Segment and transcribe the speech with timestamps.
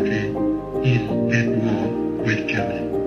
[0.00, 0.32] sempre
[0.82, 2.99] il verbo quel che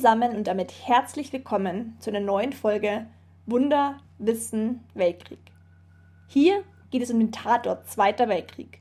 [0.00, 3.06] zusammen und damit herzlich willkommen zu einer neuen Folge
[3.44, 5.52] Wunder, Wissen, Weltkrieg.
[6.26, 8.80] Hier geht es um den Tatort Zweiter Weltkrieg,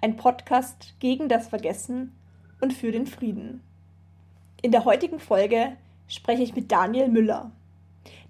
[0.00, 2.16] ein Podcast gegen das Vergessen
[2.60, 3.60] und für den Frieden.
[4.62, 5.72] In der heutigen Folge
[6.06, 7.50] spreche ich mit Daniel Müller.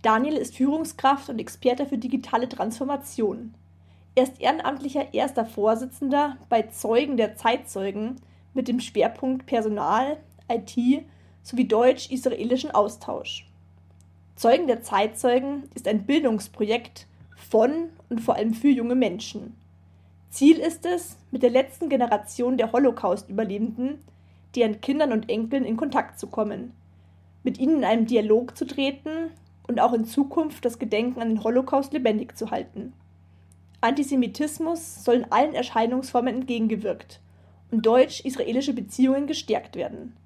[0.01, 3.53] Daniel ist Führungskraft und Experte für digitale Transformation.
[4.15, 8.17] Er ist ehrenamtlicher erster Vorsitzender bei Zeugen der Zeitzeugen
[8.55, 10.17] mit dem Schwerpunkt Personal,
[10.49, 11.05] IT
[11.43, 13.47] sowie deutsch-israelischen Austausch.
[14.37, 19.57] Zeugen der Zeitzeugen ist ein Bildungsprojekt von und vor allem für junge Menschen.
[20.31, 23.99] Ziel ist es, mit der letzten Generation der Holocaust-Überlebenden,
[24.55, 26.73] deren Kindern und Enkeln in Kontakt zu kommen,
[27.43, 29.31] mit ihnen in einen Dialog zu treten
[29.67, 32.93] und auch in Zukunft das Gedenken an den Holocaust lebendig zu halten.
[33.81, 37.21] Antisemitismus soll in allen Erscheinungsformen entgegengewirkt
[37.71, 40.17] und deutsch-israelische Beziehungen gestärkt werden.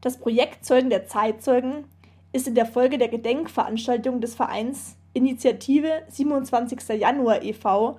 [0.00, 1.84] Das Projekt Zeugen der Zeitzeugen
[2.32, 7.00] ist in der Folge der Gedenkveranstaltung des Vereins Initiative 27.
[7.00, 7.98] Januar e.V.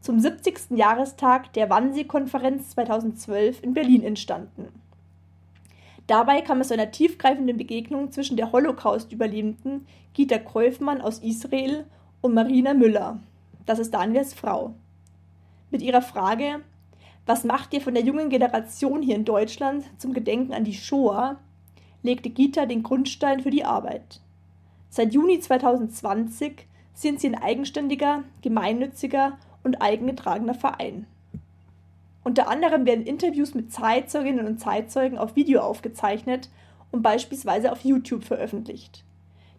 [0.00, 0.76] zum 70.
[0.76, 4.68] Jahrestag der Wannsee-Konferenz 2012 in Berlin entstanden.
[6.06, 11.86] Dabei kam es zu einer tiefgreifenden Begegnung zwischen der Holocaust-Überlebenden Gita Käufmann aus Israel
[12.20, 13.20] und Marina Müller,
[13.64, 14.74] das ist Daniels Frau.
[15.70, 16.60] Mit ihrer Frage,
[17.28, 21.36] was macht ihr von der jungen Generation hier in Deutschland zum Gedenken an die Shoah,
[22.02, 24.22] legte Gita den Grundstein für die Arbeit.
[24.88, 31.06] Seit Juni 2020 sind sie ein eigenständiger, gemeinnütziger und eigengetragener Verein.
[32.24, 36.48] Unter anderem werden Interviews mit Zeitzeuginnen und Zeitzeugen auf Video aufgezeichnet
[36.92, 39.04] und beispielsweise auf YouTube veröffentlicht.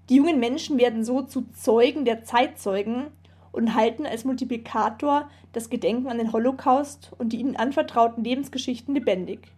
[0.10, 3.12] Die jungen Menschen werden so zu Zeugen der Zeitzeugen
[3.52, 9.52] und halten als Multiplikator das Gedenken an den Holocaust und die ihnen anvertrauten Lebensgeschichten lebendig.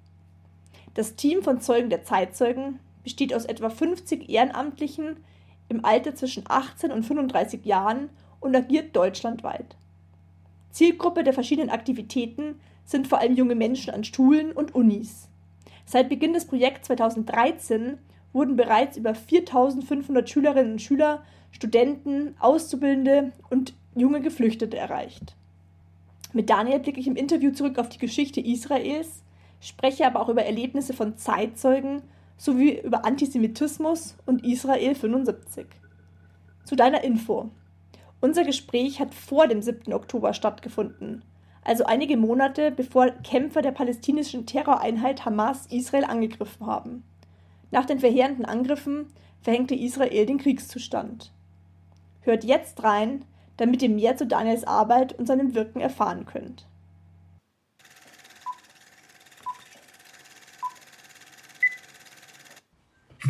[0.93, 5.17] Das Team von Zeugen der Zeitzeugen besteht aus etwa 50 Ehrenamtlichen
[5.69, 8.09] im Alter zwischen 18 und 35 Jahren
[8.39, 9.77] und agiert deutschlandweit.
[10.71, 15.29] Zielgruppe der verschiedenen Aktivitäten sind vor allem junge Menschen an Schulen und Unis.
[15.85, 17.97] Seit Beginn des Projekts 2013
[18.33, 25.35] wurden bereits über 4500 Schülerinnen und Schüler, Studenten, Auszubildende und junge Geflüchtete erreicht.
[26.33, 29.23] Mit Daniel blicke ich im Interview zurück auf die Geschichte Israels,
[29.59, 32.01] spreche aber auch über Erlebnisse von Zeitzeugen
[32.37, 35.67] sowie über Antisemitismus und Israel 75.
[36.63, 37.49] Zu deiner Info.
[38.19, 39.93] Unser Gespräch hat vor dem 7.
[39.93, 41.23] Oktober stattgefunden,
[41.63, 47.03] also einige Monate bevor Kämpfer der palästinensischen Terroreinheit Hamas Israel angegriffen haben.
[47.69, 49.07] Nach den verheerenden Angriffen
[49.41, 51.31] verhängte Israel den Kriegszustand.
[52.21, 53.25] Hört jetzt rein,
[53.57, 56.65] damit ihr mehr zu Daniels Arbeit und seinem Wirken erfahren könnt.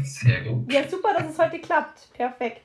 [0.03, 0.71] Sehr gut.
[0.71, 2.13] Ja, super, dass es heute klappt.
[2.13, 2.61] Perfekt.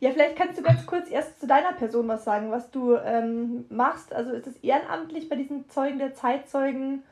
[0.00, 3.64] Ja, vielleicht kannst du ganz kurz erst zu deiner Person was sagen, was du ähm,
[3.68, 4.12] machst.
[4.12, 7.02] Also ist es ehrenamtlich bei diesen Zeugen der Zeitzeugen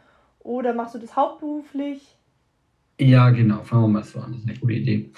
[0.40, 2.16] oder machst du das hauptberuflich?
[2.98, 3.62] Ja, genau.
[3.62, 4.32] Fangen wir mal so an.
[4.32, 5.10] Das ist eine gute Idee.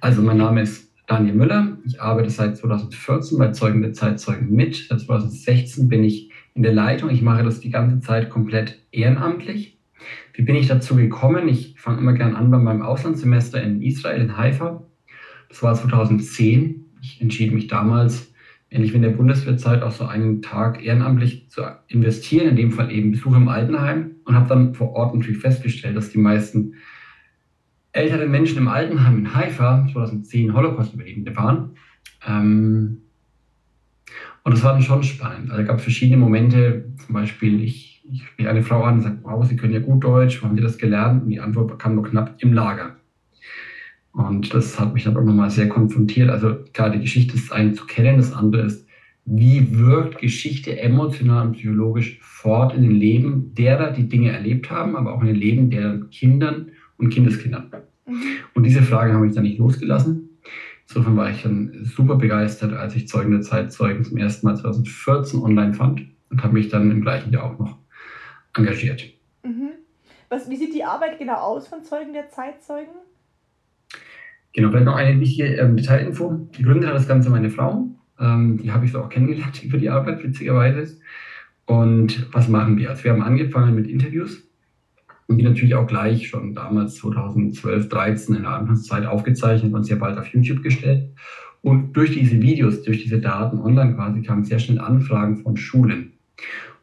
[0.00, 1.78] Also, mein Name ist Daniel Müller.
[1.84, 4.86] Ich arbeite seit 2014 bei Zeugen der Zeitzeugen mit.
[4.88, 7.10] Seit 2016 bin ich in der Leitung.
[7.10, 9.78] Ich mache das die ganze Zeit komplett ehrenamtlich.
[10.32, 11.48] Wie bin ich dazu gekommen?
[11.48, 14.82] Ich fange immer gern an bei meinem Auslandssemester in Israel, in Haifa.
[15.48, 16.86] Das war 2010.
[17.02, 18.32] Ich entschied mich damals,
[18.70, 22.90] ähnlich wie in der Bundeswehrzeit, auch so einen Tag ehrenamtlich zu investieren, in dem Fall
[22.90, 26.74] eben Besuch im Altenheim und habe dann vor Ort natürlich festgestellt, dass die meisten
[27.94, 31.70] älteren Menschen im Altenheim in Haifa 2010 Holocaust-Überlebende waren.
[32.26, 32.98] Ähm,
[34.42, 35.50] und das war dann schon spannend.
[35.50, 39.18] Also gab es verschiedene Momente, zum Beispiel, ich, ich spreche eine Frau an und sage,
[39.22, 41.22] wow, Sie können ja gut Deutsch, wo haben Sie das gelernt?
[41.22, 42.96] Und die Antwort kam nur knapp im Lager.
[44.12, 46.30] Und das hat mich dann auch nochmal sehr konfrontiert.
[46.30, 48.86] Also klar, die Geschichte ist eine zu kennen, das andere ist,
[49.24, 54.96] wie wirkt Geschichte emotional und psychologisch fort in den Leben derer, die Dinge erlebt haben,
[54.96, 57.70] aber auch in den Leben deren Kindern und Kindeskindern.
[58.54, 60.38] Und diese Frage habe ich dann nicht losgelassen.
[60.88, 65.40] Insofern war ich dann super begeistert, als ich Zeugen der Zeitzeugen zum ersten Mal 2014
[65.40, 67.78] online fand und habe mich dann im gleichen Jahr auch noch
[68.54, 69.02] engagiert.
[69.42, 69.70] Mhm.
[70.28, 72.92] Was, wie sieht die Arbeit genau aus von Zeugen der Zeitzeugen?
[74.52, 76.48] Genau, vielleicht noch eine wichtige ähm, Detailinfo.
[76.56, 77.88] Die Gründe hat das Ganze meine Frau.
[78.20, 80.98] Ähm, die habe ich so auch kennengelernt über die Arbeit, witzigerweise.
[81.66, 82.90] Und was machen wir?
[82.90, 84.46] Also wir haben angefangen mit Interviews
[85.26, 89.96] und die natürlich auch gleich schon damals 2012, 2013 in der Anfangszeit aufgezeichnet und sehr
[89.96, 91.10] bald auf YouTube gestellt.
[91.62, 96.12] Und durch diese Videos, durch diese Daten online quasi kamen sehr schnell Anfragen von Schulen.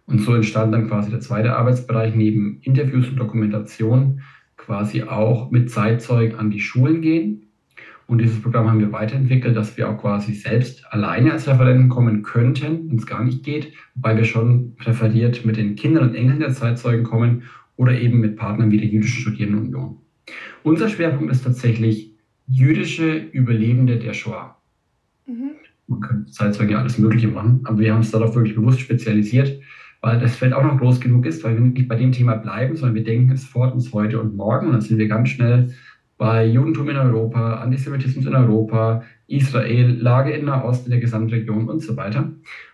[0.07, 4.21] Und so entstand dann quasi der zweite Arbeitsbereich neben Interviews und Dokumentation
[4.57, 7.47] quasi auch mit Zeitzeugen an die Schulen gehen.
[8.07, 12.23] Und dieses Programm haben wir weiterentwickelt, dass wir auch quasi selbst alleine als Referenten kommen
[12.23, 16.39] könnten, wenn es gar nicht geht, wobei wir schon präferiert mit den Kindern und Enkeln
[16.39, 17.43] der Zeitzeugen kommen
[17.75, 19.97] oder eben mit Partnern wie der Jüdischen Studierendenunion.
[20.63, 22.15] Unser Schwerpunkt ist tatsächlich
[22.47, 24.57] jüdische Überlebende der Shoah.
[25.25, 25.51] Mhm.
[25.87, 29.59] Man könnte Zeitzeuge alles Mögliche machen, aber wir haben uns darauf wirklich bewusst spezialisiert,
[30.01, 32.75] weil das Feld auch noch groß genug ist, weil wir nicht bei dem Thema bleiben,
[32.75, 35.73] sondern wir denken es fort uns heute und morgen und dann sind wir ganz schnell
[36.17, 41.79] bei Judentum in Europa, Antisemitismus in Europa, Israel, Lage in Nahost, in der Gesamtregion und
[41.79, 42.31] so weiter.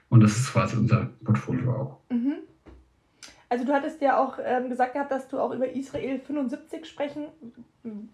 [0.10, 2.00] Und das ist quasi unser Portfolio auch.
[2.12, 2.34] Mhm.
[3.50, 7.28] Also du hattest ja auch ähm, gesagt gehabt, dass du auch über Israel 75 sprechen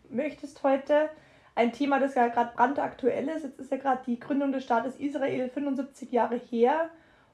[0.10, 1.10] möchtest heute.
[1.56, 3.44] Ein Thema, das ja gerade brandaktuell ist.
[3.44, 6.90] Jetzt ist ja gerade die Gründung des Staates Israel 75 Jahre her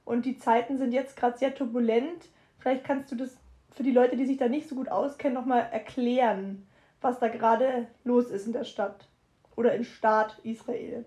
[0.05, 2.29] und die Zeiten sind jetzt gerade sehr turbulent.
[2.59, 3.37] Vielleicht kannst du das
[3.71, 6.63] für die Leute, die sich da nicht so gut auskennen, nochmal erklären,
[7.01, 9.07] was da gerade los ist in der Stadt
[9.55, 11.05] oder im Staat Israel.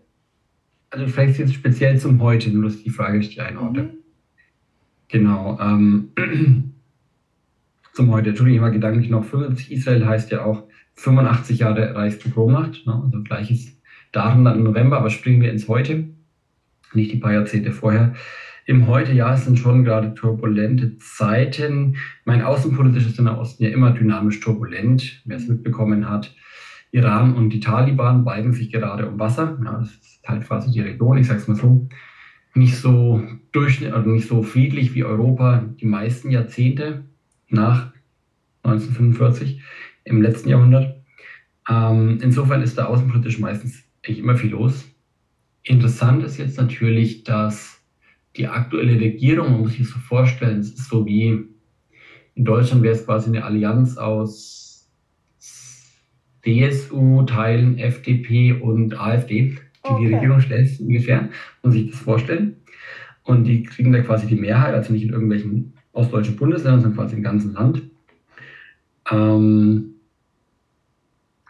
[0.90, 3.82] Also vielleicht jetzt speziell zum Heute, nur dass die Frage ich einordne.
[3.82, 3.98] Mhm.
[5.08, 5.58] Genau.
[5.60, 6.12] Ähm,
[7.92, 8.30] zum Heute.
[8.30, 9.70] Entschuldigung, ich war gedanklich noch 75.
[9.70, 13.02] Israel heißt ja auch 85 Jahre Reichspogromnacht, ne?
[13.04, 13.80] also gleiches
[14.12, 16.08] Datum dann im November, aber springen wir ins Heute,
[16.94, 18.14] nicht die paar Jahrzehnte vorher.
[18.64, 21.96] Im Heute, ja, es sind schon gerade turbulente Zeiten.
[22.24, 26.34] Mein außenpolitisches in der Osten ja immer dynamisch turbulent, wer es mitbekommen hat.
[26.92, 29.58] Iran und die Taliban balgen sich gerade um Wasser.
[29.64, 31.88] Ja, das ist halt quasi die Region, ich sag's mal so.
[32.54, 37.04] Nicht so durchschnittlich, also nicht so friedlich wie Europa die meisten Jahrzehnte
[37.52, 37.92] nach
[38.62, 39.62] 1945
[40.04, 40.96] im letzten Jahrhundert.
[41.68, 44.84] Ähm, insofern ist da außenpolitisch meistens echt immer viel los.
[45.62, 47.80] Interessant ist jetzt natürlich, dass
[48.36, 51.52] die aktuelle Regierung, man muss sich das so vorstellen, es ist so wie
[52.34, 54.90] in Deutschland wäre es quasi eine Allianz aus
[56.42, 60.06] CSU, Teilen, FDP und AfD, die okay.
[60.06, 61.28] die Regierung stellt, ungefähr,
[61.62, 62.56] muss sich das vorstellen.
[63.22, 67.16] Und die kriegen da quasi die Mehrheit, also nicht in irgendwelchen ostdeutschen Bundesländern, sondern quasi
[67.16, 67.82] im ganzen Land.
[69.10, 69.94] Ähm,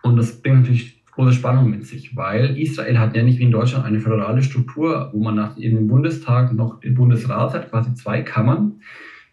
[0.03, 3.50] und das bringt natürlich große Spannung mit sich, weil Israel hat ja nicht wie in
[3.50, 8.23] Deutschland eine föderale Struktur, wo man nach dem Bundestag noch den Bundesrat hat, quasi zwei
[8.23, 8.81] Kammern.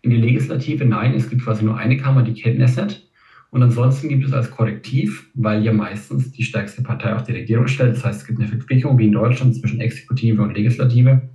[0.02, 3.10] In die Legislative, nein, es gibt quasi nur eine Kammer, die Knesset.
[3.52, 7.68] Und ansonsten gibt es als Korrektiv, weil ja meistens die stärkste Partei auch die Regierung
[7.68, 11.30] stellt, das heißt, es gibt eine Verquickung wie in Deutschland zwischen Exekutive und Legislative,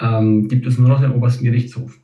[0.00, 1.98] ähm, gibt es nur noch den obersten Gerichtshof.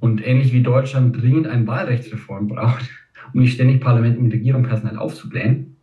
[0.00, 2.88] Und ähnlich wie Deutschland dringend eine Wahlrechtsreform braucht,
[3.32, 5.76] um nicht ständig Parlament und Regierung personell aufzublähen,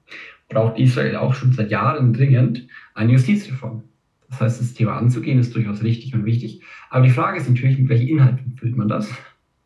[0.49, 3.83] braucht Israel auch schon seit Jahren dringend eine Justizreform.
[4.29, 6.61] Das heißt, das Thema anzugehen ist durchaus richtig und wichtig.
[6.89, 9.11] Aber die Frage ist natürlich, mit welchen Inhalten füllt man das?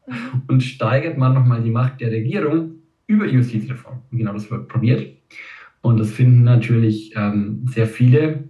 [0.08, 0.42] Mhm.
[0.48, 4.02] Und steigert man nochmal die Macht der Regierung über die Justizreform?
[4.12, 5.06] Und genau das wird probiert.
[5.82, 8.50] Und das finden natürlich ähm, sehr viele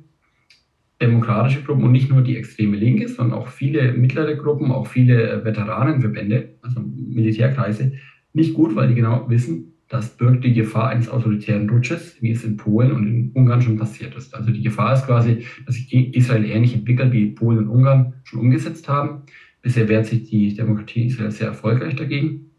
[1.01, 5.43] demokratische Gruppen und nicht nur die extreme Linke, sondern auch viele mittlere Gruppen, auch viele
[5.45, 7.93] Veteranenverbände, also Militärkreise,
[8.33, 12.43] nicht gut, weil die genau wissen, das birgt die Gefahr eines autoritären Rutsches, wie es
[12.43, 14.35] in Polen und in Ungarn schon passiert ist.
[14.35, 18.39] Also die Gefahr ist quasi, dass sich Israel ähnlich entwickelt, wie Polen und Ungarn schon
[18.39, 19.21] umgesetzt haben.
[19.61, 22.51] Bisher wehrt sich die Demokratie Israel sehr erfolgreich dagegen.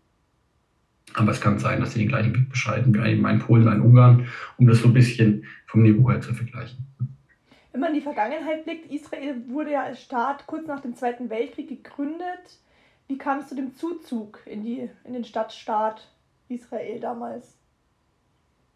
[1.14, 4.26] Aber es kann sein, dass sie den gleichen Weg bescheiden wie ein Polen, ein Ungarn,
[4.56, 6.87] um das so ein bisschen vom Niveau her zu vergleichen.
[7.72, 11.30] Wenn man in die Vergangenheit blickt, Israel wurde ja als Staat kurz nach dem Zweiten
[11.30, 12.60] Weltkrieg gegründet.
[13.08, 16.08] Wie kam es zu dem Zuzug in, die, in den Stadtstaat
[16.48, 17.58] Israel damals?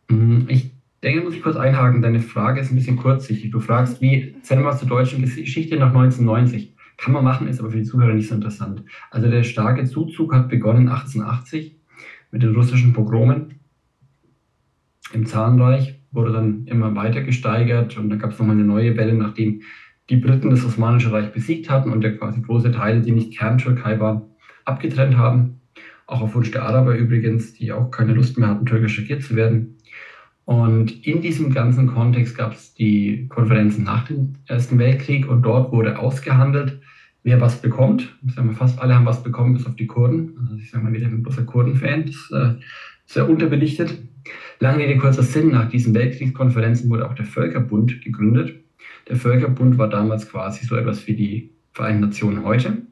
[0.09, 0.73] Mm, ich
[1.03, 2.03] denke, muss ich kurz einhaken.
[2.03, 3.51] Deine Frage ist ein bisschen kurzsichtig.
[3.51, 6.75] Du fragst, wie zählen wir zur deutschen Geschichte nach 1990?
[6.99, 8.85] Kann man machen, ist aber für die Zuhörer nicht so interessant.
[9.11, 11.77] Also der starke Zuzug hat begonnen 1880
[12.31, 13.59] mit den russischen Pogromen
[15.13, 19.15] im Zarenreich, wurde dann immer weiter gesteigert und dann gab es nochmal eine neue Welle,
[19.15, 19.63] nachdem
[20.11, 23.99] die Briten das Osmanische Reich besiegt hatten und der quasi große Teile, die nicht Kerntürkei
[23.99, 24.23] waren,
[24.65, 25.61] abgetrennt haben
[26.13, 29.35] auch auf Wunsch der Araber übrigens, die auch keine Lust mehr hatten, türkisch regiert zu
[29.35, 29.79] werden.
[30.45, 35.73] Und in diesem ganzen Kontext gab es die Konferenzen nach dem Ersten Weltkrieg und dort
[35.73, 36.81] wurde ausgehandelt,
[37.23, 38.19] wer was bekommt.
[38.27, 40.37] Ich sage mal, fast alle haben was bekommen, bis auf die Kurden.
[40.41, 42.07] Also ich sage mal wieder, ich bin bloßer Kurden-Fan.
[42.07, 42.61] Das äh,
[43.13, 43.99] sehr unterbelichtet.
[44.59, 48.55] Lange Rede, kurzer Sinn, nach diesen Weltkriegskonferenzen wurde auch der Völkerbund gegründet.
[49.09, 52.83] Der Völkerbund war damals quasi so etwas wie die Vereinten Nationen heute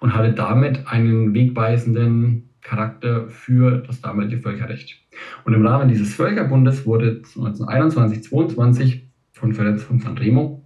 [0.00, 4.98] und hatte damit einen wegweisenden Charakter für das damalige Völkerrecht.
[5.44, 10.62] Und im Rahmen dieses Völkerbundes wurde 1921, 22 Konferenz von San Remo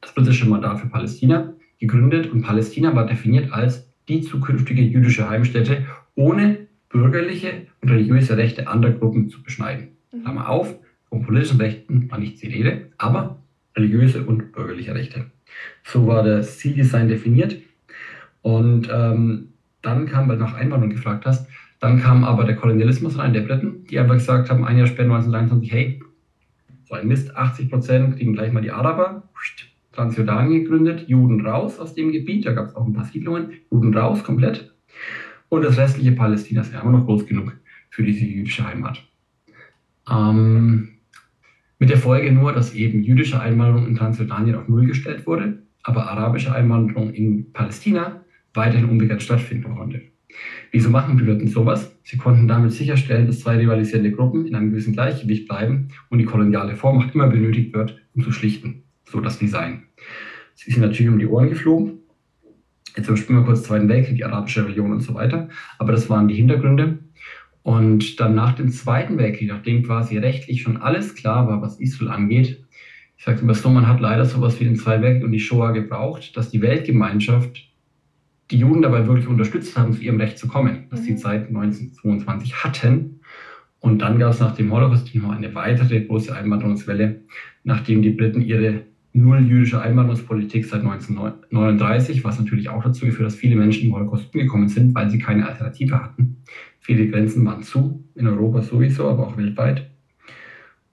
[0.00, 5.86] das britische Mandat für Palästina gegründet und Palästina war definiert als die zukünftige jüdische Heimstätte
[6.14, 6.59] ohne
[6.90, 9.96] bürgerliche und religiöse Rechte anderer Gruppen zu beschneiden.
[10.12, 10.22] Mhm.
[10.22, 10.74] Klammer auf,
[11.08, 13.38] von politischen Rechten war nicht die Rede, aber
[13.74, 15.30] religiöse und bürgerliche Rechte.
[15.84, 17.56] So war das Zieldesign definiert.
[18.42, 19.48] Und ähm,
[19.82, 23.40] dann kam, weil du nach Einwanderung gefragt hast, dann kam aber der Kolonialismus rein, der
[23.40, 26.02] Briten, die einfach gesagt haben, ein Jahr später 1923, hey,
[26.84, 29.22] so ein Mist, 80 Prozent kriegen gleich mal die Araber,
[29.92, 33.94] Transjordanien gegründet, Juden raus aus dem Gebiet, da gab es auch ein paar Siedlungen, Juden
[33.96, 34.74] raus komplett.
[35.50, 37.54] Und das restliche Palästina ist ja immer noch groß genug
[37.90, 39.06] für diese jüdische Heimat.
[40.10, 40.88] Ähm,
[41.78, 46.10] mit der Folge nur, dass eben jüdische Einwanderung in Transjordanien auf Null gestellt wurde, aber
[46.10, 50.02] arabische Einwanderung in Palästina weiterhin unbegrenzt stattfinden konnte.
[50.70, 51.96] Wieso machen Briten sowas?
[52.04, 56.24] Sie konnten damit sicherstellen, dass zwei rivalisierende Gruppen in einem gewissen Gleichgewicht bleiben und die
[56.24, 58.84] koloniale Vormacht immer benötigt wird, um zu schlichten.
[59.04, 59.84] So das Design.
[60.54, 61.99] Sie sind natürlich um die Ohren geflogen.
[62.96, 65.48] Jetzt überspringen wir kurz Zweiten Weltkrieg, die arabische Religion und so weiter.
[65.78, 66.98] Aber das waren die Hintergründe.
[67.62, 72.10] Und dann nach dem Zweiten Weltkrieg, nachdem quasi rechtlich schon alles klar war, was Israel
[72.10, 72.64] angeht,
[73.16, 75.72] ich sage immer so, man hat leider sowas wie den Zweiten Weltkrieg und die Shoah
[75.72, 77.70] gebraucht, dass die Weltgemeinschaft
[78.50, 81.18] die Juden dabei wirklich unterstützt haben, zu ihrem Recht zu kommen, das sie mhm.
[81.18, 83.20] seit 1922 hatten.
[83.78, 87.20] Und dann gab es nach dem Holocaust noch eine weitere große Einwanderungswelle,
[87.62, 88.82] nachdem die Briten ihre
[89.12, 94.32] null jüdische Einwanderungspolitik seit 1939, was natürlich auch dazu geführt, dass viele Menschen im Holocaust
[94.32, 96.42] umgekommen sind, weil sie keine Alternative hatten.
[96.78, 99.90] Viele Grenzen waren zu, in Europa sowieso, aber auch weltweit.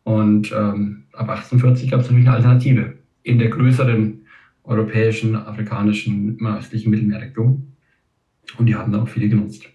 [0.04, 4.26] Und ähm, ab 1840 gab es natürlich eine Alternative in der größeren
[4.64, 7.74] europäischen, afrikanischen, östlichen Mittelmeerregion.
[8.58, 9.66] Und die haben da auch viele genutzt.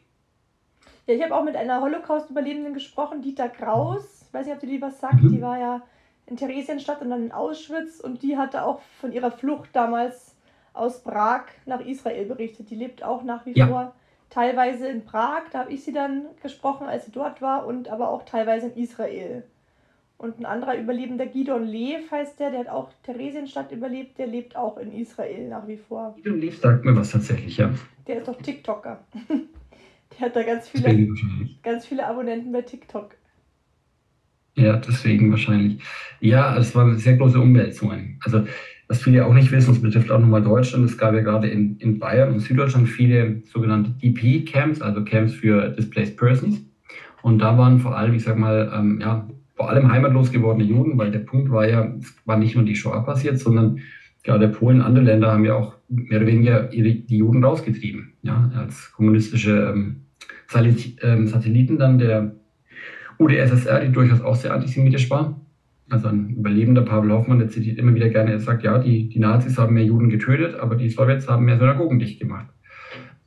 [1.06, 4.24] Ja, ich habe auch mit einer Holocaust-Überlebenden gesprochen, Dieter Kraus.
[4.26, 5.22] Ich weiß nicht, ob du die was sagt.
[5.22, 5.32] Mhm.
[5.32, 5.82] Die war ja
[6.32, 10.34] in Theresienstadt und dann in Auschwitz und die hatte auch von ihrer Flucht damals
[10.72, 12.70] aus Prag nach Israel berichtet.
[12.70, 13.66] Die lebt auch nach wie ja.
[13.66, 13.94] vor
[14.30, 18.08] teilweise in Prag, da habe ich sie dann gesprochen, als sie dort war, und aber
[18.08, 19.44] auch teilweise in Israel.
[20.16, 24.56] Und ein anderer Überlebender, Gidon Lev heißt der, der hat auch Theresienstadt überlebt, der lebt
[24.56, 26.14] auch in Israel nach wie vor.
[26.16, 27.70] Gidon Lev sagt mir was tatsächlich, ja.
[28.06, 29.04] Der ist doch TikToker.
[29.28, 31.08] der hat da ganz viele,
[31.62, 33.16] ganz viele Abonnenten bei TikTok.
[34.54, 35.82] Ja, deswegen wahrscheinlich.
[36.20, 38.18] Ja, es waren sehr große Umwälzungen.
[38.24, 38.44] Also,
[38.88, 40.84] was viele auch nicht wissen, das betrifft auch nochmal Deutschland.
[40.84, 45.70] Es gab ja gerade in, in Bayern und Süddeutschland viele sogenannte DP-Camps, also Camps für
[45.70, 46.60] Displaced Persons.
[47.22, 50.98] Und da waren vor allem, ich sag mal, ähm, ja, vor allem heimatlos gewordene Juden,
[50.98, 53.78] weil der Punkt war ja, es war nicht nur die Shoah passiert, sondern
[54.24, 58.50] gerade Polen, andere Länder haben ja auch mehr oder weniger ihre, die Juden rausgetrieben, ja,
[58.56, 60.02] als kommunistische ähm,
[61.02, 62.34] ähm Satelliten dann der
[63.22, 65.40] UdSSR, die durchaus auch sehr antisemitisch war.
[65.90, 69.18] Also ein Überlebender Pavel Hoffmann, der zitiert immer wieder gerne, er sagt, ja, die, die
[69.18, 72.46] Nazis haben mehr Juden getötet, aber die Sowjets haben mehr Synagogen dicht gemacht.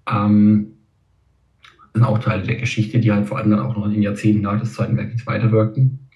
[0.09, 0.77] Ähm,
[1.93, 4.01] das sind auch Teile der Geschichte, die halt vor allem dann auch noch in den
[4.01, 6.09] Jahrzehnten nach des Zweiten Weltkriegs weiterwirkten.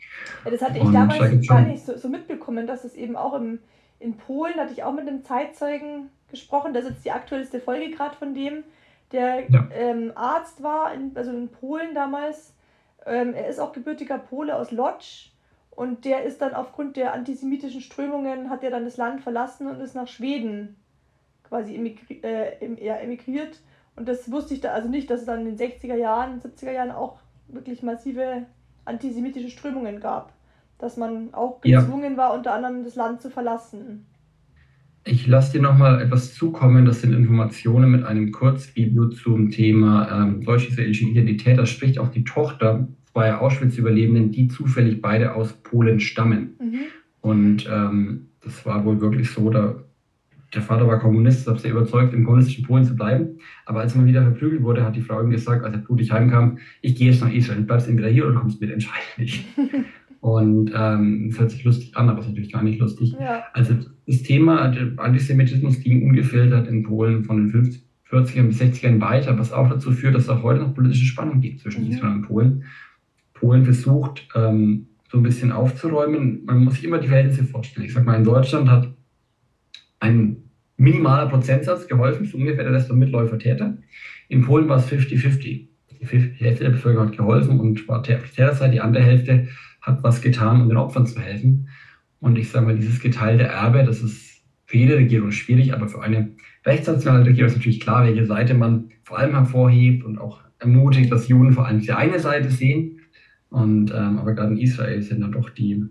[0.44, 3.40] Ja, das hatte ich Und damals gar nicht so, so, mitbekommen, dass es eben auch
[3.40, 3.60] im,
[4.00, 7.92] in Polen, hatte ich auch mit einem Zeitzeugen gesprochen, das ist jetzt die aktuellste Folge
[7.92, 8.64] gerade von dem,
[9.12, 9.68] der ja.
[9.72, 12.56] ähm, Arzt war, in, also in Polen damals,
[13.06, 15.30] ähm, er ist auch gebürtiger Pole aus Lodz
[15.72, 19.80] und der ist dann aufgrund der antisemitischen Strömungen, hat er dann das Land verlassen und
[19.80, 20.76] ist nach Schweden
[21.50, 23.60] quasi emigri äh, ja, emigriert.
[23.96, 26.72] Und das wusste ich da also nicht, dass es dann in den 60er Jahren, 70er
[26.72, 28.46] Jahren auch wirklich massive
[28.86, 30.34] antisemitische Strömungen gab.
[30.78, 32.18] Dass man auch gezwungen ja.
[32.18, 34.06] war, unter anderem das Land zu verlassen.
[35.06, 36.86] Ich lasse dir nochmal etwas zukommen.
[36.86, 41.58] Das sind Informationen mit einem Kurzvideo zum Thema ähm, deutsch-israelische Identität.
[41.58, 46.56] Da spricht auch die Tochter zweier Auschwitz-Überlebenden, die zufällig beide aus Polen stammen.
[46.60, 46.80] Mhm.
[47.22, 49.84] Und ähm, das war wohl wirklich so, da,
[50.54, 53.40] der Vater war Kommunist, ist sehr überzeugt, im kommunistischen Polen zu bleiben.
[53.66, 56.12] Aber als er mal wieder verprügelt wurde, hat die Frau ihm gesagt, als er blutig
[56.12, 59.46] heimkam, ich gehe jetzt nach Israel, bleibst entweder hier oder kommst mit, entscheide dich.
[60.22, 63.16] Und ähm, es hört sich lustig an, aber es ist natürlich gar nicht lustig.
[63.20, 63.44] Ja.
[63.54, 69.38] Also das Thema Antisemitismus ging ungefiltert in Polen von den 50, 40ern bis 60ern weiter,
[69.38, 71.92] was auch dazu führt, dass es auch heute noch politische Spannung gibt zwischen mhm.
[71.92, 72.64] Israel und Polen.
[73.34, 76.44] Polen versucht, ähm, so ein bisschen aufzuräumen.
[76.46, 77.86] Man muss sich immer die Verhältnisse vorstellen.
[77.86, 78.94] Ich sage mal, in Deutschland hat
[80.00, 80.38] ein
[80.78, 83.78] minimaler Prozentsatz geholfen, so ungefähr der Rest war Mitläufer Täter.
[84.28, 85.42] In Polen war es 50-50.
[85.44, 85.68] die
[86.40, 88.22] Hälfte der Bevölkerung hat geholfen und war der
[88.54, 89.48] Seite, die andere Hälfte
[89.82, 91.70] hat was getan, um den Opfern zu helfen.
[92.20, 96.02] Und ich sage mal, dieses geteilte Erbe, das ist für jede Regierung schwierig, aber für
[96.02, 96.32] eine
[96.66, 101.28] rechtsnationale Regierung ist natürlich klar, welche Seite man vor allem hervorhebt und auch ermutigt, dass
[101.28, 103.00] Juden vor allem die eine Seite sehen.
[103.50, 105.86] Und ähm, aber gerade in Israel sind dann doch die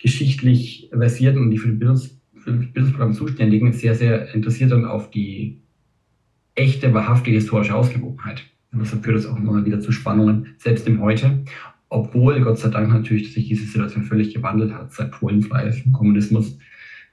[0.00, 5.10] geschichtlich versierten und die für, Bildungs, für das Bildungsprogramm zuständigen sehr, sehr interessiert dann auf
[5.10, 5.62] die
[6.54, 8.42] echte, wahrhaftige historische Ausgewogenheit.
[8.72, 11.44] Und deshalb führt das auch immer wieder zu Spannungen, selbst im Heute.
[11.90, 14.92] Obwohl, Gott sei Dank, natürlich sich diese Situation völlig gewandelt hat.
[14.92, 16.58] Seit Polen frei ist vom Kommunismus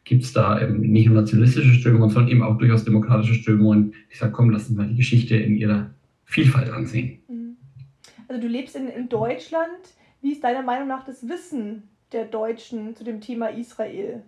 [0.06, 4.18] gibt es da eben nicht nur nationalistische Strömungen, sondern eben auch durchaus demokratische Strömungen, die
[4.18, 5.90] sagen, komm, lass uns mal die Geschichte in ihrer
[6.26, 7.20] Vielfalt ansehen.
[7.28, 7.58] Mhm.
[8.28, 9.70] Also du lebst in, in Deutschland.
[10.22, 14.24] Wie ist deiner Meinung nach das Wissen der Deutschen zu dem Thema Israel?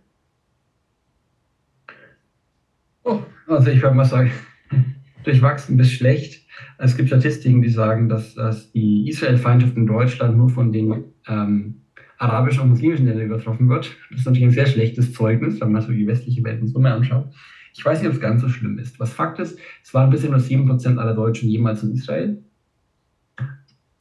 [3.03, 4.31] Oh, also ich würde mal sagen,
[5.23, 6.46] durchwachsen bis schlecht.
[6.77, 11.81] Es gibt Statistiken, die sagen, dass, dass die Israel-Feindschaft in Deutschland nur von den ähm,
[12.17, 13.95] arabischen und muslimischen Ländern übertroffen wird.
[14.09, 16.91] Das ist natürlich ein sehr schlechtes Zeugnis, wenn man so die westliche Welt in Summe
[16.91, 17.33] anschaut.
[17.73, 18.99] Ich weiß nicht, ob es ganz so schlimm ist.
[18.99, 22.43] Was Fakt ist, es waren bisher nur 7% aller Deutschen jemals in Israel.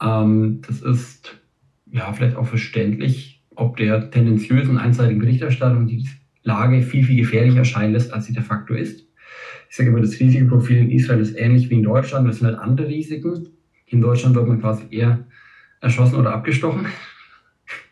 [0.01, 1.39] Ähm, das ist
[1.91, 6.07] ja vielleicht auch verständlich, ob der tendenziösen einseitigen Berichterstattung die
[6.43, 9.06] Lage viel, viel gefährlicher erscheinen lässt, als sie de facto ist.
[9.69, 12.27] Ich sage immer, das Risikoprofil in Israel ist ähnlich wie in Deutschland.
[12.27, 13.49] Das sind halt andere Risiken.
[13.85, 15.25] In Deutschland wird man quasi eher
[15.81, 16.85] erschossen oder abgestochen.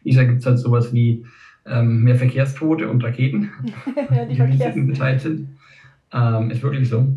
[0.03, 1.25] In Israel gibt es halt sowas wie
[1.65, 3.51] ähm, mehr Verkehrstote und Raketen,
[4.15, 5.50] ja, die, die Risiken beteiligt sind.
[6.13, 7.08] Ähm, ist wirklich so.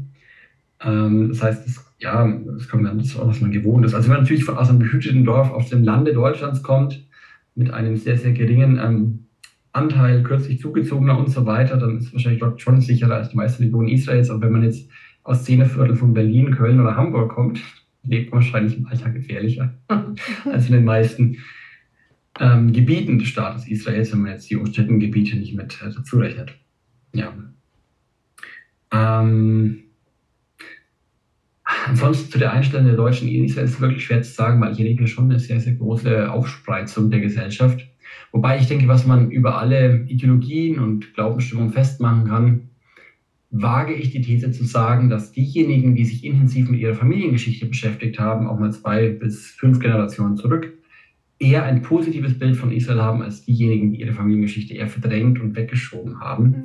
[0.80, 3.94] Ähm, das heißt, das, ja, das kommt dann das auch, was man gewohnt ist.
[3.94, 7.04] Also wenn man natürlich von aus einem behüteten Dorf aus dem Lande Deutschlands kommt,
[7.54, 9.27] mit einem sehr, sehr geringen ähm,
[9.78, 13.36] Anteil kürzlich zugezogener und so weiter, dann ist es wahrscheinlich dort schon sicherer als die
[13.36, 14.30] meisten Regionen Israels.
[14.30, 14.88] Aber wenn man jetzt
[15.22, 17.60] aus Szeneviertel von Berlin, Köln oder Hamburg kommt,
[18.02, 19.74] lebt man wahrscheinlich im Alltag gefährlicher
[20.44, 21.38] als in den meisten
[22.40, 26.18] ähm, Gebieten des Staates Israels, wenn man jetzt die umstrittenen Gebiete nicht mit äh, dazu
[26.18, 26.54] rechnet.
[27.12, 27.32] Ja.
[28.92, 29.84] Ähm,
[31.86, 34.72] ansonsten zu der Einstellung der Deutschen in Israel ist es wirklich schwer zu sagen, weil
[34.72, 37.86] ich erlebe schon eine sehr, sehr große Aufspreizung der Gesellschaft.
[38.32, 42.68] Wobei ich denke, was man über alle Ideologien und Glaubensstimmungen festmachen kann,
[43.50, 48.18] wage ich die These zu sagen, dass diejenigen, die sich intensiv mit ihrer Familiengeschichte beschäftigt
[48.18, 50.74] haben, auch mal zwei bis fünf Generationen zurück,
[51.38, 55.56] eher ein positives Bild von Israel haben als diejenigen, die ihre Familiengeschichte eher verdrängt und
[55.56, 56.64] weggeschoben haben,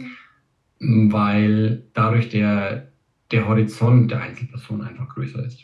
[0.80, 1.14] mhm.
[1.14, 2.92] weil dadurch der,
[3.32, 5.62] der Horizont der Einzelperson einfach größer ist.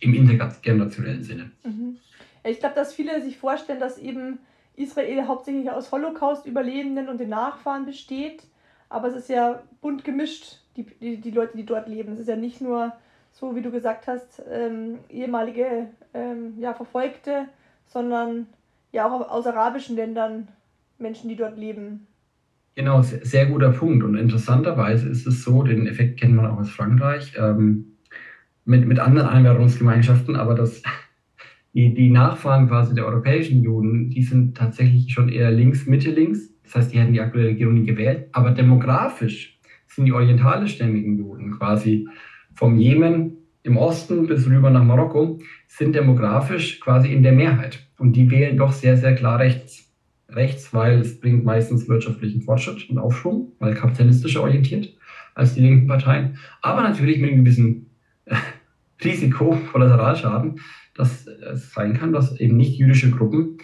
[0.00, 1.50] Im intergenerationellen Sinne.
[1.64, 1.96] Mhm.
[2.44, 4.38] Ich glaube, dass viele sich vorstellen, dass eben
[4.80, 8.42] Israel hauptsächlich aus Holocaust-Überlebenden und den Nachfahren besteht.
[8.88, 12.12] Aber es ist ja bunt gemischt, die, die, die Leute, die dort leben.
[12.12, 12.92] Es ist ja nicht nur
[13.32, 17.46] so, wie du gesagt hast, ähm, ehemalige ähm, ja, Verfolgte,
[17.86, 18.46] sondern
[18.92, 20.48] ja auch aus arabischen Ländern
[20.98, 22.06] Menschen, die dort leben.
[22.74, 24.04] Genau, sehr guter Punkt.
[24.04, 27.96] Und interessanterweise ist es so, den Effekt kennt man auch aus Frankreich, ähm,
[28.64, 30.82] mit, mit anderen Einwanderungsgemeinschaften, aber das,
[31.72, 36.52] die, die Nachfahren quasi der europäischen Juden, die sind tatsächlich schon eher links, Mitte links.
[36.64, 38.28] Das heißt, die hätten die aktuelle Regierung nie gewählt.
[38.32, 42.08] Aber demografisch sind die orientalischstämmigen Juden quasi
[42.54, 47.86] vom Jemen im Osten bis rüber nach Marokko, sind demografisch quasi in der Mehrheit.
[47.98, 49.86] Und die wählen doch sehr, sehr klar rechts.
[50.28, 54.94] Rechts, weil es bringt meistens wirtschaftlichen Fortschritt und Aufschwung, weil kapitalistischer orientiert
[55.34, 56.38] als die linken Parteien.
[56.62, 57.90] Aber natürlich mit einem gewissen
[58.26, 58.36] äh,
[59.02, 60.60] Risiko, Kollateralschaden,
[60.94, 63.58] dass es sein kann, dass eben nicht jüdische Gruppen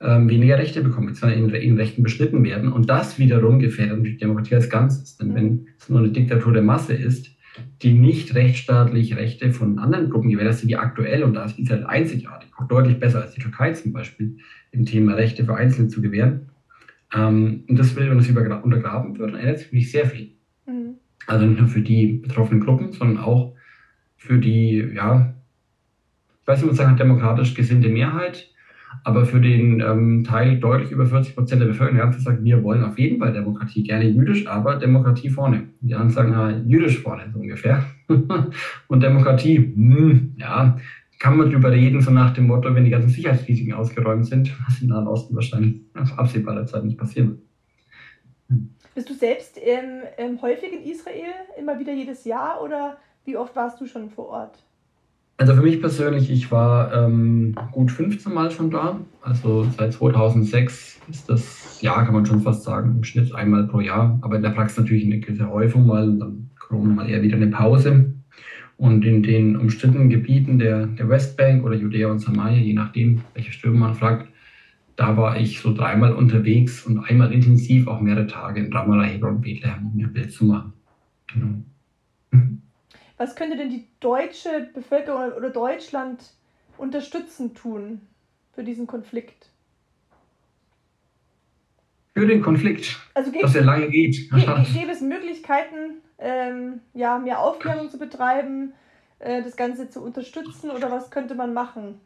[0.00, 2.72] ähm, weniger Rechte bekommen, sondern in, in Rechten beschnitten werden.
[2.72, 5.16] Und das wiederum gefährdet die Demokratie als Ganzes.
[5.16, 7.30] Denn wenn es nur eine Diktatur der Masse ist,
[7.82, 12.50] die nicht rechtsstaatlich Rechte von anderen Gruppen gewährleistet, wie aktuell, und da ist Israel einzigartig,
[12.56, 14.38] auch deutlich besser als die Türkei zum Beispiel,
[14.70, 16.50] im Thema Rechte für Einzelne zu gewähren.
[17.14, 20.32] Ähm, und das will, wenn das untergraben wird, dann ändert sich nicht sehr viel.
[20.66, 20.94] Mhm.
[21.26, 23.54] Also nicht nur für die betroffenen Gruppen, sondern auch
[24.16, 25.34] für die, ja,
[26.42, 28.48] ich weiß nicht, man sagen, demokratisch gesinnte Mehrheit,
[29.04, 32.62] aber für den ähm, Teil deutlich über 40 Prozent der Bevölkerung, die haben gesagt, wir
[32.62, 35.68] wollen auf jeden Fall Demokratie, gerne jüdisch, aber Demokratie vorne.
[35.80, 37.84] Die anderen sagen, ja, jüdisch vorne, so ungefähr.
[38.88, 40.76] Und Demokratie, hm, ja,
[41.18, 44.82] kann man drüber reden, so nach dem Motto, wenn die ganzen Sicherheitsrisiken ausgeräumt sind, was
[44.82, 48.62] im Nahen Osten wahrscheinlich auf absehbarer Zeit nicht passieren wird.
[48.94, 53.80] Bist du selbst ähm, häufig in Israel, immer wieder jedes Jahr oder wie oft warst
[53.80, 54.64] du schon vor Ort?
[55.36, 59.00] Also für mich persönlich, ich war ähm, gut 15 Mal schon da.
[59.22, 63.80] Also seit 2006 ist das Jahr, kann man schon fast sagen, im Schnitt einmal pro
[63.80, 64.18] Jahr.
[64.22, 67.48] Aber in der Praxis natürlich eine gewisse Häufung, weil dann Corona mal eher wieder eine
[67.48, 68.14] Pause.
[68.76, 73.52] Und in den umstrittenen Gebieten der, der Westbank oder Judäa und Samaria, je nachdem, welche
[73.52, 74.28] Ströme man fragt,
[74.96, 79.36] da war ich so dreimal unterwegs und einmal intensiv, auch mehrere Tage in Ramallah, Hebron
[79.36, 80.72] und Bethlehem, um mir ein Bild zu machen.
[81.32, 81.62] Genau.
[83.16, 86.22] Was könnte denn die deutsche Bevölkerung oder Deutschland
[86.78, 88.00] unterstützen tun
[88.52, 89.50] für diesen Konflikt?
[92.14, 94.30] Für den Konflikt, Also gibt dass er lange geht.
[94.30, 98.74] Gäbe es Möglichkeiten, ähm, ja, mehr Aufklärung zu betreiben,
[99.18, 102.00] äh, das Ganze zu unterstützen oder was könnte man machen?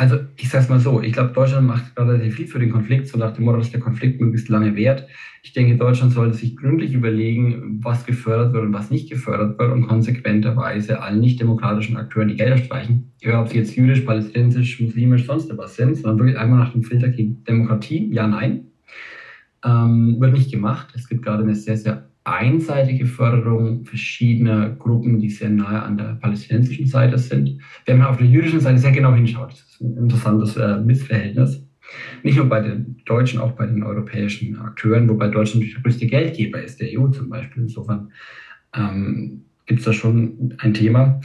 [0.00, 3.06] Also ich sage es mal so, ich glaube, Deutschland macht sehr viel für den Konflikt,
[3.06, 5.06] so nach dem Motto, dass der Konflikt möglichst lange währt.
[5.42, 9.70] Ich denke, Deutschland sollte sich gründlich überlegen, was gefördert wird und was nicht gefördert wird
[9.70, 13.12] und konsequenterweise allen nicht-demokratischen Akteuren die Gelder streichen.
[13.20, 16.82] Egal, ob sie jetzt jüdisch, palästinensisch, muslimisch, sonst was sind, sondern wirklich einmal nach dem
[16.82, 18.68] Filter gegen Demokratie, ja, nein.
[19.62, 20.94] Ähm, wird nicht gemacht.
[20.94, 26.18] Es gibt gerade eine sehr, sehr einseitige Förderung verschiedener Gruppen, die sehr nahe an der
[26.20, 27.58] palästinensischen Seite sind.
[27.86, 31.66] Wenn man auf der jüdischen Seite sehr genau hinschaut, das ist ein interessantes äh, Missverhältnis.
[32.22, 36.62] Nicht nur bei den Deutschen, auch bei den europäischen Akteuren, wobei Deutschland der größte Geldgeber
[36.62, 37.62] ist, der EU zum Beispiel.
[37.62, 38.12] Insofern
[38.76, 41.20] ähm, gibt es da schon ein Thema.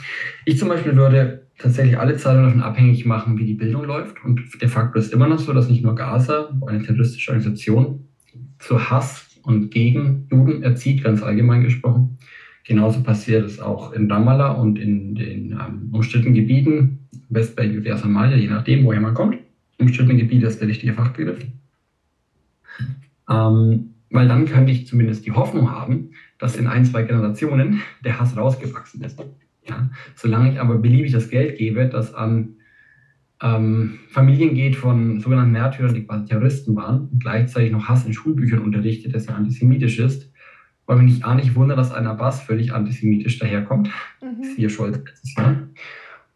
[0.45, 4.23] Ich zum Beispiel würde tatsächlich alle Zahlen davon abhängig machen, wie die Bildung läuft.
[4.23, 8.07] Und de facto ist immer noch so, dass nicht nur Gaza, eine terroristische Organisation,
[8.59, 12.17] zu Hass und gegen Juden erzieht, ganz allgemein gesprochen.
[12.63, 18.47] Genauso passiert es auch in Ramallah und in den ähm, umstrittenen Gebieten, Westbank, Samaria, je
[18.47, 19.37] nachdem, woher man kommt.
[19.79, 21.45] Umstrittene Gebiete ist der richtige Fachbegriff.
[23.29, 28.19] Ähm, weil dann könnte ich zumindest die Hoffnung haben, dass in ein, zwei Generationen der
[28.19, 29.23] Hass rausgewachsen ist.
[29.67, 29.89] Ja?
[30.15, 32.54] Solange ich aber beliebig das Geld gebe, das an
[33.45, 38.13] ähm, Familien geht von sogenannten Märtyrern, die quasi Terroristen waren und gleichzeitig noch Hass in
[38.13, 40.31] Schulbüchern unterrichtet, das ja antisemitisch ist,
[40.87, 43.91] weil mich nicht, auch nicht wundert, dass ein Abbas völlig antisemitisch daherkommt.
[44.21, 44.43] Mhm.
[44.55, 45.57] Siehe Scholz letztes Jahr.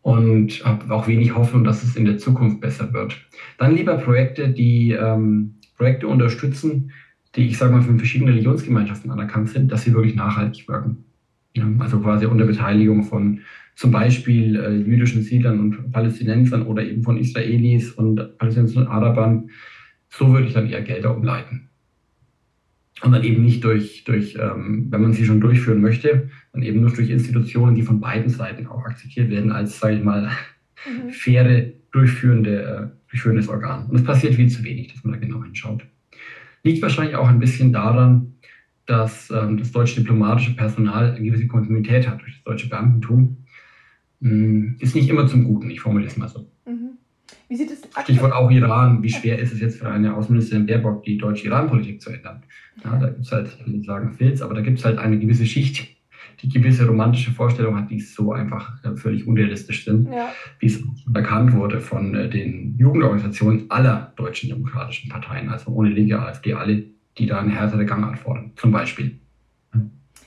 [0.02, 3.17] Und habe auch wenig Hoffnung, dass es in der Zukunft besser wird.
[3.58, 6.91] Dann lieber Projekte, die ähm, Projekte unterstützen,
[7.36, 11.04] die, ich sage mal, von verschiedenen Religionsgemeinschaften anerkannt sind, dass sie wirklich nachhaltig wirken.
[11.54, 13.41] Ja, also quasi unter Beteiligung von
[13.79, 19.51] zum Beispiel äh, jüdischen Siedlern und Palästinensern oder eben von Israelis und Palästinensern und Arabern.
[20.09, 21.69] So würde ich dann eher Gelder umleiten.
[23.01, 26.81] Und dann eben nicht durch, durch ähm, wenn man sie schon durchführen möchte, dann eben
[26.81, 31.11] nur durch Institutionen, die von beiden Seiten auch akzeptiert werden, als, sage ich mal, mhm.
[31.11, 33.85] faire, durchführende, äh, durchführendes Organ.
[33.85, 35.85] Und es passiert viel zu wenig, dass man da genau hinschaut.
[36.63, 38.33] Liegt wahrscheinlich auch ein bisschen daran,
[38.85, 43.37] dass ähm, das deutsche diplomatische Personal eine gewisse Kontinuität hat durch das deutsche Beamtentum.
[44.21, 46.49] Hm, ist nicht immer zum Guten, ich formuliere es mal so.
[46.65, 46.97] Mhm.
[47.47, 49.01] Wie sieht es Stichwort auch Iran.
[49.01, 52.43] Wie schwer ist es jetzt für eine Außenministerin Baerbock, die deutsche Iran-Politik zu ändern?
[52.84, 54.99] Ja, da gibt es halt, ich will nicht sagen Filz, aber da gibt es halt
[54.99, 55.88] eine gewisse Schicht,
[56.41, 60.32] die gewisse romantische Vorstellungen hat, die so einfach äh, völlig unrealistisch sind, ja.
[60.60, 60.82] wie es
[61.13, 66.86] erkannt wurde von äh, den Jugendorganisationen aller deutschen demokratischen Parteien, also ohne Linke, AfD, alle,
[67.17, 69.19] die da eine härtere Gangart fordern, zum Beispiel.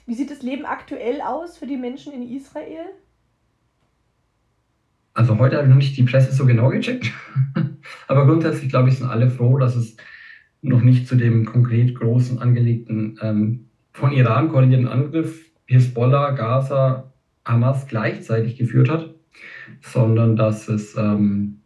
[0.07, 2.85] Wie sieht das Leben aktuell aus für die Menschen in Israel?
[5.14, 7.12] Also heute habe ich noch nicht die Presse so genau gecheckt.
[8.09, 9.96] Aber grundsätzlich glaube ich, sind alle froh, dass es
[10.62, 17.12] noch nicht zu dem konkret großen angelegten ähm, von Iran koordinierten Angriff Hisbollah, Gaza,
[17.44, 19.14] Hamas gleichzeitig geführt hat,
[19.81, 21.59] sondern dass es ähm,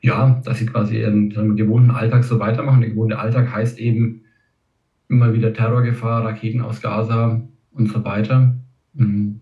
[0.00, 2.82] ja, dass sie quasi ihren, ihren gewohnten Alltag so weitermachen.
[2.82, 4.24] Der gewohnte Alltag heißt eben
[5.08, 7.40] immer wieder Terrorgefahr, Raketen aus Gaza
[7.72, 8.54] und so weiter.
[8.92, 9.40] Mhm.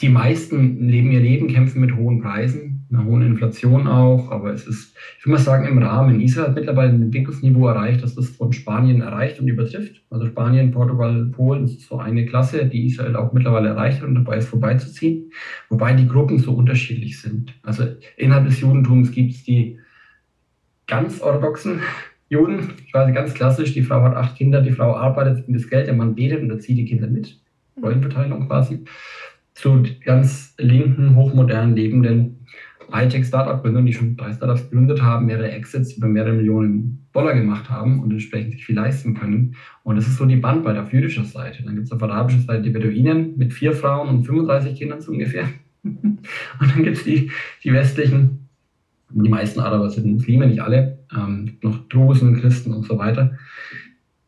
[0.00, 4.66] Die meisten leben ihr Leben, kämpfen mit hohen Preisen einer hohen Inflation auch, aber es
[4.66, 6.20] ist, ich würde mal sagen, im Rahmen.
[6.20, 10.02] Israel hat mittlerweile ein Entwicklungsniveau erreicht, das das von Spanien erreicht und übertrifft.
[10.10, 14.08] Also Spanien, Portugal, Polen, das ist so eine Klasse, die Israel auch mittlerweile erreicht hat
[14.08, 15.30] und dabei ist vorbeizuziehen,
[15.68, 17.54] wobei die Gruppen so unterschiedlich sind.
[17.62, 17.84] Also
[18.16, 19.78] innerhalb des Judentums gibt es die
[20.86, 21.80] ganz orthodoxen
[22.30, 25.86] Juden, quasi ganz klassisch, die Frau hat acht Kinder, die Frau arbeitet, gibt das Geld,
[25.86, 27.38] der Mann betet und erzieht die Kinder mit.
[27.82, 28.84] Rollenverteilung quasi.
[29.54, 32.37] Zu ganz linken, hochmodernen, lebenden
[32.92, 38.00] Hightech-Startup-Gründern, die schon drei Startups gegründet haben, mehrere Exits über mehrere Millionen Dollar gemacht haben
[38.00, 39.56] und entsprechend sich viel leisten können.
[39.82, 41.62] Und das ist so die Bandbreite auf jüdischer Seite.
[41.62, 45.12] Dann gibt es auf arabischer Seite die Beduinen mit vier Frauen und 35 Kindern so
[45.12, 45.48] ungefähr.
[45.82, 46.20] und
[46.60, 47.30] dann gibt es die,
[47.64, 48.48] die westlichen,
[49.10, 53.38] die meisten Araber sind Muslime, nicht alle, ähm, noch Drusen, Christen und so weiter,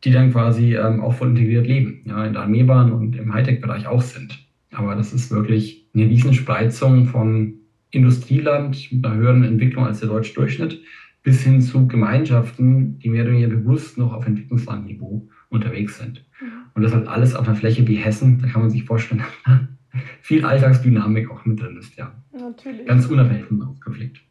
[0.03, 3.87] die dann quasi ähm, auch voll integriert leben, ja, in der Armeebahn und im Hightech-Bereich
[3.87, 4.47] auch sind.
[4.71, 7.60] Aber das ist wirklich eine Riesenspreizung von
[7.91, 10.81] Industrieland mit einer höheren Entwicklung als der deutsche Durchschnitt
[11.23, 16.25] bis hin zu Gemeinschaften, die mehr oder weniger bewusst noch auf Entwicklungslandniveau unterwegs sind.
[16.41, 16.47] Mhm.
[16.73, 19.23] Und das halt alles auf einer Fläche wie Hessen, da kann man sich vorstellen,
[20.21, 22.11] viel Alltagsdynamik auch mit drin ist, ja.
[22.31, 22.87] Natürlich.
[22.87, 24.21] Ganz unabhängig vom Konflikt.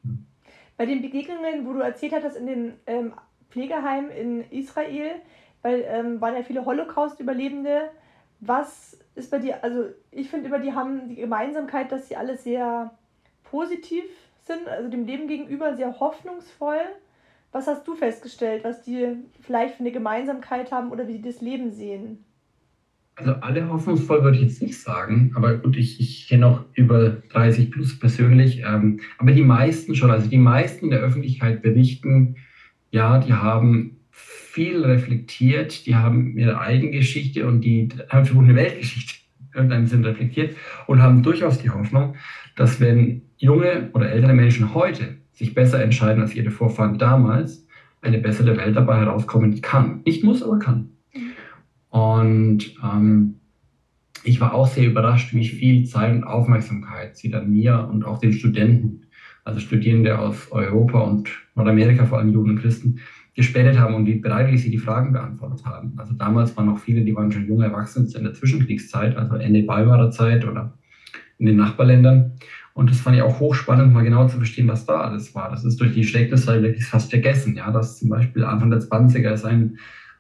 [0.77, 3.13] Bei den Begegnungen, wo du erzählt hattest in den ähm,
[3.51, 5.11] Pflegeheimen in Israel,
[5.63, 7.91] weil ähm, waren ja viele Holocaust-Überlebende.
[8.41, 12.39] Was ist bei dir, also ich finde immer, die haben die Gemeinsamkeit, dass sie alle
[12.39, 12.93] sehr
[13.51, 14.05] positiv
[14.45, 16.81] sind, also dem Leben gegenüber sehr hoffnungsvoll.
[17.53, 21.41] Was hast du festgestellt, was die vielleicht für eine Gemeinsamkeit haben oder wie sie das
[21.41, 22.25] Leben sehen?
[23.17, 27.11] Also alle hoffnungsvoll würde ich jetzt nicht sagen, aber gut, ich, ich kenne auch über
[27.11, 32.37] 30 plus persönlich, ähm, aber die meisten schon, also die meisten in der Öffentlichkeit berichten,
[32.91, 38.57] ja, die haben viel reflektiert, die haben ihre eigene Geschichte und die haben versucht, eine
[38.57, 42.17] Weltgeschichte in irgendeinem Sinn reflektiert und haben durchaus die Hoffnung,
[42.57, 47.67] dass wenn junge oder ältere Menschen heute sich besser entscheiden als ihre Vorfahren damals,
[48.03, 50.03] eine bessere Welt dabei herauskommen kann.
[50.05, 50.91] Nicht muss, aber kann.
[51.89, 53.41] Und ähm,
[54.23, 58.19] ich war auch sehr überrascht, wie viel Zeit und Aufmerksamkeit sie dann mir und auch
[58.19, 59.07] den Studenten,
[59.45, 63.01] also Studierende aus Europa und Nordamerika, vor allem Juden und Christen,
[63.35, 65.95] gespendet haben und wie bereitwillig sie die Fragen beantwortet haben.
[65.97, 69.67] Also damals waren noch viele, die waren schon junge Erwachsene in der Zwischenkriegszeit, also Ende
[69.67, 70.77] Weimarer Zeit oder
[71.39, 72.33] in den Nachbarländern.
[72.75, 75.51] Und das fand ich auch hochspannend, mal genau zu verstehen, was da alles war.
[75.51, 77.57] Das ist durch die Schlägniszeit wirklich fast vergessen.
[77.57, 79.79] Ja, dass zum Beispiel Anfang der 20er es einen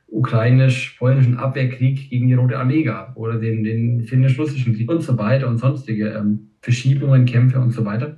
[0.08, 5.48] ukrainisch-polnischen Abwehrkrieg gegen die Rote Armee gab oder den, den finnisch-russischen Krieg und so weiter
[5.48, 8.16] und sonstige ähm, Verschiebungen, Kämpfe und so weiter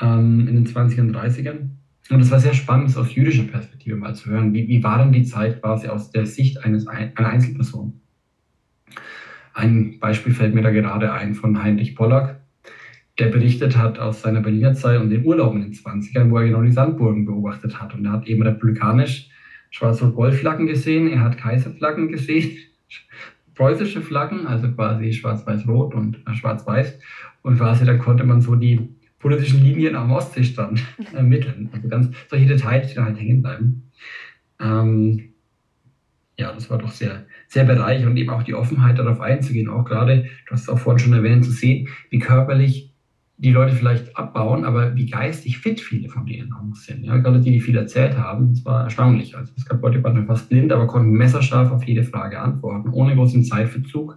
[0.00, 1.70] ähm, in den 20er und 30ern.
[2.10, 5.12] Und es war sehr spannend, aus jüdischer Perspektive mal zu hören, wie, wie war denn
[5.12, 8.00] die Zeit quasi aus der Sicht eines, einer Einzelperson.
[9.54, 12.41] Ein Beispiel fällt mir da gerade ein von Heinrich Pollack,
[13.18, 16.46] der berichtet hat aus seiner Berliner Zeit und den Urlaub in den 20ern, wo er
[16.46, 17.94] genau die Sandburgen beobachtet hat.
[17.94, 19.28] Und er hat eben republikanisch
[19.70, 22.58] Schwarz-Rot-Gold-Flaggen gesehen, er hat Kaiserflaggen gesehen,
[23.54, 26.98] preußische Flaggen, also quasi Schwarz-Weiß-Rot und äh, Schwarz-Weiß.
[27.42, 30.82] Und quasi da konnte man so die politischen Linien am Ostseestrand
[31.14, 31.70] ermitteln.
[31.72, 33.90] Also ganz solche Details, die da halt hängen bleiben.
[34.60, 35.32] Ähm,
[36.38, 39.68] ja, das war doch sehr, sehr bereichernd und eben auch die Offenheit darauf einzugehen.
[39.68, 42.91] Auch gerade, du hast es auch vorhin schon erwähnt, zu sehen, wie körperlich
[43.42, 47.04] die Leute vielleicht abbauen, aber wie geistig fit viele von denen auch sind.
[47.04, 49.36] Ja, gerade die, die viel erzählt haben, das war erstaunlich.
[49.36, 52.90] Also es gab Leute, die waren fast blind, aber konnten messerscharf auf jede Frage antworten,
[52.90, 54.16] ohne großen Zeitverzug.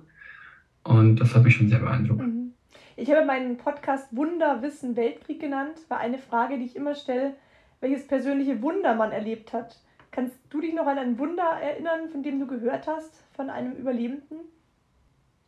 [0.83, 2.21] Und das hat mich schon sehr beeindruckt.
[2.21, 2.51] Mhm.
[2.97, 7.33] Ich habe meinen Podcast Wunder, Wissen, Weltkrieg genannt, war eine Frage, die ich immer stelle,
[7.81, 9.81] welches persönliche Wunder man erlebt hat.
[10.11, 13.73] Kannst du dich noch an ein Wunder erinnern, von dem du gehört hast, von einem
[13.73, 14.37] Überlebenden?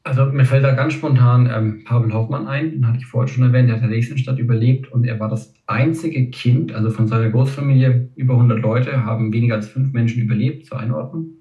[0.07, 3.43] Also mir fällt da ganz spontan ähm, Pavel Hoffmann ein, den hatte ich vorher schon
[3.43, 7.29] erwähnt, der hat in Theresienstadt überlebt und er war das einzige Kind, also von seiner
[7.29, 11.31] Großfamilie, über 100 Leute, haben weniger als fünf Menschen überlebt, zur Einordnung.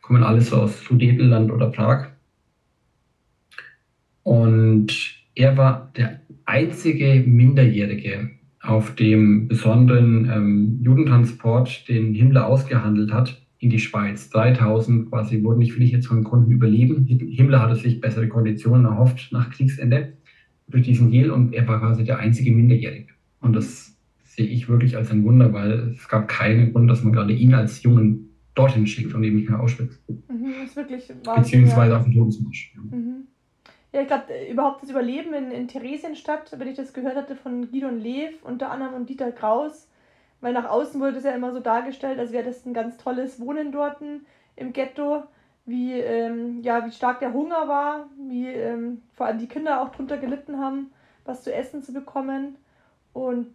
[0.00, 2.06] Kommen alles so aus Sudetenland oder Prag.
[4.22, 4.94] Und
[5.34, 8.30] er war der einzige Minderjährige
[8.62, 14.30] auf dem besonderen ähm, Judentransport, den Himmler ausgehandelt hat, in die Schweiz.
[14.30, 17.06] 3000 quasi wurden nicht viele jetzt von Kunden überleben.
[17.06, 20.14] Himmler hatte sich bessere Konditionen erhofft nach Kriegsende
[20.66, 23.12] durch diesen Deal und er war quasi der einzige Minderjährige.
[23.40, 23.94] Und das
[24.24, 27.52] sehe ich wirklich als ein Wunder, weil es gab keinen Grund, dass man gerade ihn
[27.52, 30.00] als Jungen dorthin schickt und eben nicht mehr Auschwitz.
[30.08, 32.74] Mhm, ist wirklich Beziehungsweise auf den Todesmarsch.
[32.74, 33.26] Ja, mhm.
[33.92, 37.70] ja ich glaube, überhaupt das Überleben in, in Theresienstadt, wenn ich das gehört hatte von
[37.70, 39.89] Gidon Lev unter anderem und Dieter Kraus,
[40.40, 43.40] weil nach außen wurde das ja immer so dargestellt, als wäre das ein ganz tolles
[43.40, 43.98] Wohnen dort
[44.56, 45.24] im Ghetto,
[45.66, 49.90] wie, ähm, ja, wie stark der Hunger war, wie ähm, vor allem die Kinder auch
[49.90, 50.90] drunter gelitten haben,
[51.24, 52.56] was zu essen zu bekommen.
[53.12, 53.48] Und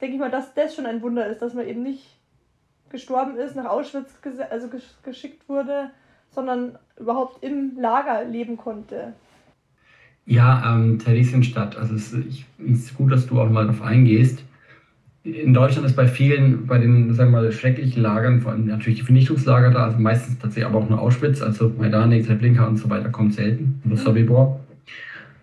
[0.00, 2.18] denke ich mal, dass das schon ein Wunder ist, dass man eben nicht
[2.90, 5.90] gestorben ist, nach Auschwitz ges also gesch geschickt wurde,
[6.30, 9.14] sondern überhaupt im Lager leben konnte.
[10.26, 12.12] Ja, ähm, Theresienstadt, also es
[12.58, 14.44] ist gut, dass du auch mal darauf eingehst
[15.24, 19.00] in Deutschland ist bei vielen, bei den, sagen wir mal, schrecklichen Lagern, vor allem natürlich
[19.00, 22.90] die Vernichtungslager da, also meistens tatsächlich aber auch nur Auschwitz, also Majdanek, Treblinka und so
[22.90, 24.60] weiter kommt selten, oder Sobibor.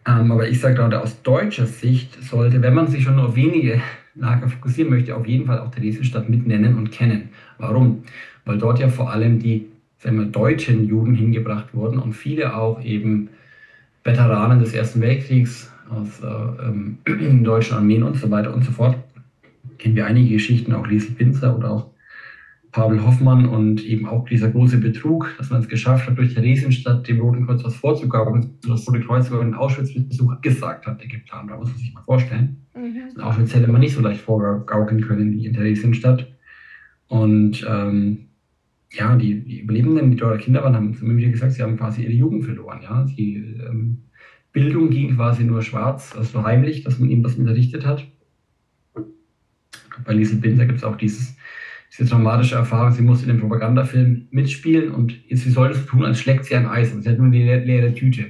[0.05, 3.35] Ähm, aber ich sage gerade, aus deutscher Sicht sollte, wenn man sich schon nur auf
[3.35, 3.81] wenige
[4.15, 7.29] Lager fokussieren möchte, auf jeden Fall auch Theresienstadt mitnennen und kennen.
[7.57, 8.03] Warum?
[8.43, 9.67] Weil dort ja vor allem die
[9.99, 13.29] sagen wir, deutschen Juden hingebracht wurden und viele auch eben
[14.03, 18.95] Veteranen des Ersten Weltkriegs aus äh, ähm, deutschen Armeen und so weiter und so fort
[19.79, 21.91] kennen wir einige Geschichten, auch Liesel Pinzer oder auch
[22.71, 27.07] Pavel Hoffmann und eben auch dieser große Betrug, dass man es geschafft hat, durch Theresienstadt
[27.07, 31.49] dem Roten Kreuz was vorzugaukeln, das Rote Kreuz sogar den Auschwitz-Besuch abgesagt hat, der geplant
[31.49, 32.57] war, muss man sich mal vorstellen.
[32.75, 33.15] Mhm.
[33.15, 36.27] In Auschwitz hätte man nicht so leicht vorgaukeln können wie in Theresienstadt.
[37.07, 38.25] Und ähm,
[38.91, 42.03] ja, die, die, Überlebenden, die dort Kinder waren, haben immer wieder gesagt, sie haben quasi
[42.03, 42.81] ihre Jugend verloren.
[42.83, 43.07] Ja?
[43.07, 43.35] Sie
[43.67, 44.03] ähm,
[44.51, 48.05] Bildung ging quasi nur schwarz, also heimlich, dass man ihm was unterrichtet hat.
[50.05, 51.35] Bei Liesel Binder gibt es auch dieses,
[51.91, 56.19] diese traumatische Erfahrung, sie musste in dem Propagandafilm mitspielen und sie sollte so tun, als
[56.19, 58.25] schlägt sie ein Eis, und sie hat nur die leere Tüte.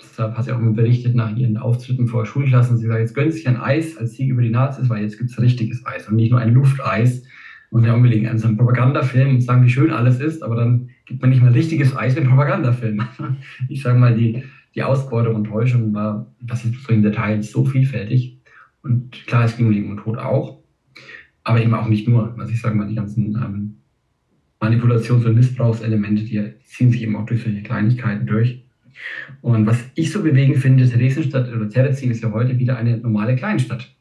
[0.00, 2.76] Deshalb hat sie auch immer berichtet nach ihren Auftritten vor Schulklassen.
[2.76, 5.30] Sie sagt, jetzt Sie sich ein Eis als Sieg über die Nazis, weil jetzt gibt
[5.30, 7.24] es richtiges Eis und nicht nur ein Lufteis.
[7.70, 10.88] Und ja unbedingt an so einem Propagandafilm und sagen, wie schön alles ist, aber dann
[11.04, 13.02] gibt man nicht mal richtiges Eis im Propagandafilm.
[13.68, 17.64] Ich sage mal, die, die Ausbeutung und Täuschung war, das ist so in Details so
[17.66, 18.40] vielfältig.
[18.82, 20.57] Und klar, es ging um Leben und Tod auch,
[21.48, 22.34] aber eben auch nicht nur.
[22.38, 23.78] Also ich sage mal, die ganzen ähm,
[24.60, 28.66] Manipulations- und Missbrauchselemente, die ziehen sich eben auch durch solche Kleinigkeiten durch.
[29.40, 33.34] Und was ich so bewegend finde, Theresienstadt oder Terezin ist ja heute wieder eine normale
[33.34, 33.96] Kleinstadt.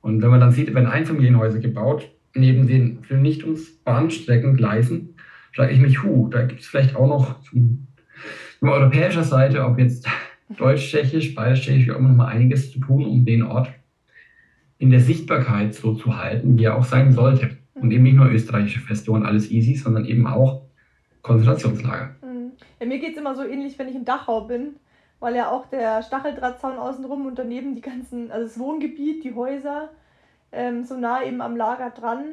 [0.00, 5.10] Und wenn man dann sieht, werden Einfamilienhäuser gebaut, neben den Vernichtungsbahnstreckengleisen,
[5.52, 7.86] frage ich mich, hu, da gibt es vielleicht auch noch von
[8.60, 10.08] europäischer Seite, ob jetzt
[10.56, 13.70] deutsch-tschechisch, bayerisch-tschechisch, auch noch mal einiges zu tun, um den Ort
[14.78, 17.56] in der Sichtbarkeit so zu halten, wie er auch sein sollte.
[17.74, 20.62] Und eben nicht nur österreichische Feste und alles easy, sondern eben auch
[21.22, 22.16] Konzentrationslager.
[22.80, 24.76] Ja, mir geht es immer so ähnlich, wenn ich in Dachau bin,
[25.18, 29.90] weil ja auch der Stacheldrahtzaun außenrum und daneben die ganzen, also das Wohngebiet, die Häuser,
[30.52, 32.24] ähm, so nah eben am Lager dran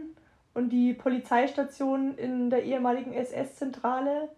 [0.54, 4.30] und die Polizeistation in der ehemaligen SS-Zentrale,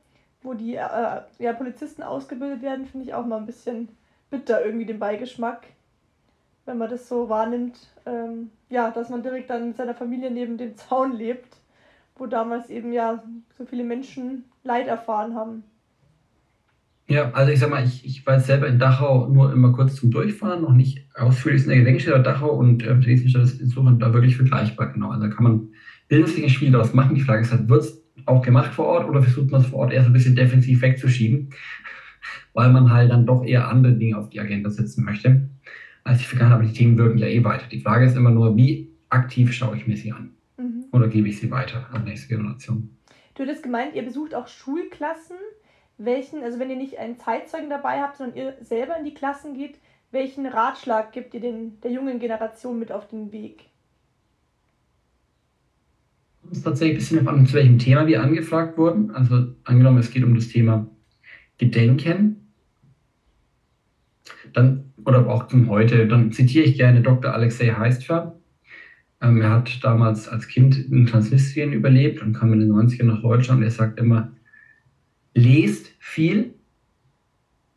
[0.43, 3.89] wo die äh, ja, Polizisten ausgebildet werden, finde ich auch mal ein bisschen
[4.29, 5.65] bitter irgendwie den Beigeschmack,
[6.65, 10.57] wenn man das so wahrnimmt, ähm, ja, dass man direkt dann mit seiner Familie neben
[10.57, 11.57] dem Zaun lebt,
[12.17, 13.23] wo damals eben ja
[13.57, 15.63] so viele Menschen Leid erfahren haben.
[17.07, 19.95] Ja, also ich sag mal, ich, ich war jetzt selber in Dachau nur immer kurz
[19.95, 24.11] zum Durchfahren, noch nicht ausführlich in der Gedenkstätte Dachau und äh, Dresdenstadt ist insofern da
[24.11, 25.11] wirklich vergleichbar, genau.
[25.11, 25.67] Also da kann man
[26.07, 27.13] bildungsliche Spiele daraus machen.
[27.13, 29.79] Die Frage ist halt, wird es auch gemacht vor Ort oder versucht man es vor
[29.81, 31.51] Ort eher so ein bisschen defensiv wegzuschieben,
[32.53, 35.47] weil man halt dann doch eher andere Dinge auf die Agenda setzen möchte,
[36.05, 36.59] als die Vergangenheit.
[36.59, 37.67] Aber die Themen wirken ja eh weiter.
[37.67, 40.31] Die Frage ist immer nur, wie aktiv schaue ich mir sie an?
[40.57, 40.85] Mhm.
[40.93, 42.89] Oder gebe ich sie weiter an die nächste Generation?
[43.33, 45.35] Du hattest gemeint, ihr besucht auch Schulklassen
[45.97, 49.53] welchen, also wenn ihr nicht einen Zeitzeugen dabei habt, sondern ihr selber in die Klassen
[49.53, 49.79] geht,
[50.11, 53.65] welchen Ratschlag gibt ihr den, der jungen Generation mit auf den Weg?
[56.51, 59.11] Es ist tatsächlich ein bisschen an, zu welchem Thema wir angefragt wurden.
[59.11, 60.87] Also angenommen, es geht um das Thema
[61.57, 62.53] Gedenken.
[64.53, 67.33] Dann, oder auch zum heute, dann zitiere ich gerne Dr.
[67.33, 68.39] Alexei Heistfer.
[69.21, 73.21] Ähm, er hat damals als Kind in Transnistrien überlebt und kam in den 90ern nach
[73.21, 73.63] Deutschland.
[73.63, 74.33] Er sagt immer,
[75.33, 76.55] lest viel,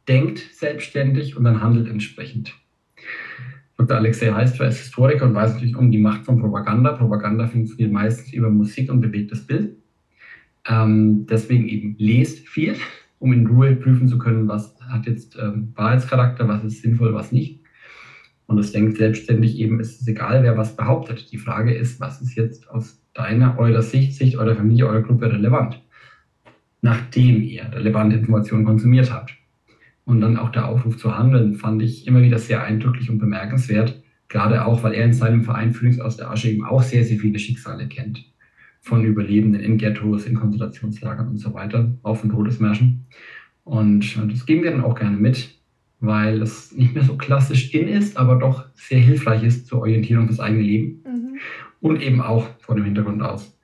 [0.08, 2.54] denkt selbstständig und dann handelt entsprechend.
[3.76, 3.96] Dr.
[3.96, 6.92] Alexei Heistfer ist Historiker und weiß natürlich um die Macht von Propaganda.
[6.92, 9.76] Propaganda funktioniert meistens über Musik und bewegtes Bild.
[10.66, 12.74] Ähm, deswegen eben lest viel,
[13.18, 17.32] um in Ruhe prüfen zu können, was hat jetzt ähm, Wahrheitscharakter, was ist sinnvoll, was
[17.32, 17.60] nicht.
[18.46, 21.30] Und es denkt selbstständig eben, ist es egal, wer was behauptet.
[21.32, 25.30] Die Frage ist, was ist jetzt aus deiner, eurer Sicht, Sicht eurer Familie, eurer Gruppe
[25.30, 25.82] relevant?
[26.80, 29.34] nachdem ihr relevante Informationen konsumiert habt.
[30.04, 34.02] Und dann auch der Aufruf zu handeln, fand ich immer wieder sehr eindrücklich und bemerkenswert,
[34.28, 37.18] gerade auch, weil er in seinem Verein Phoenix aus der Asche eben auch sehr, sehr
[37.18, 38.24] viele Schicksale kennt.
[38.80, 43.06] Von Überlebenden in Ghettos, in Konzentrationslagern und so weiter, auch von Todesmärschen.
[43.68, 45.50] Und das geben wir dann auch gerne mit,
[46.00, 50.26] weil es nicht mehr so klassisch in ist, aber doch sehr hilfreich ist zur Orientierung
[50.26, 51.04] fürs eigene Leben.
[51.04, 51.38] Mhm.
[51.80, 53.58] Und eben auch vor dem Hintergrund aus,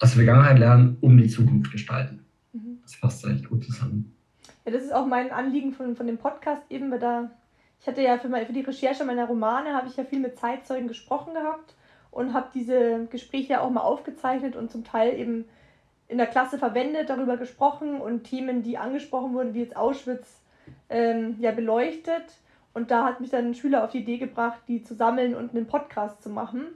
[0.00, 2.24] aus der Vergangenheit lernen, um die Zukunft gestalten.
[2.52, 2.78] Mhm.
[2.82, 4.16] Das fasst eigentlich gut zusammen.
[4.66, 7.30] Ja, das ist auch mein Anliegen von, von dem Podcast eben, weil da,
[7.80, 10.36] ich hatte ja für, meine, für die Recherche meiner Romane, habe ich ja viel mit
[10.36, 11.76] Zeitzeugen gesprochen gehabt
[12.10, 15.44] und habe diese Gespräche auch mal aufgezeichnet und zum Teil eben
[16.08, 20.42] in der Klasse verwendet, darüber gesprochen und Themen, die angesprochen wurden, wie jetzt Auschwitz,
[20.88, 22.24] ähm, ja, beleuchtet.
[22.72, 25.54] Und da hat mich dann ein Schüler auf die Idee gebracht, die zu sammeln und
[25.54, 26.66] einen Podcast zu machen.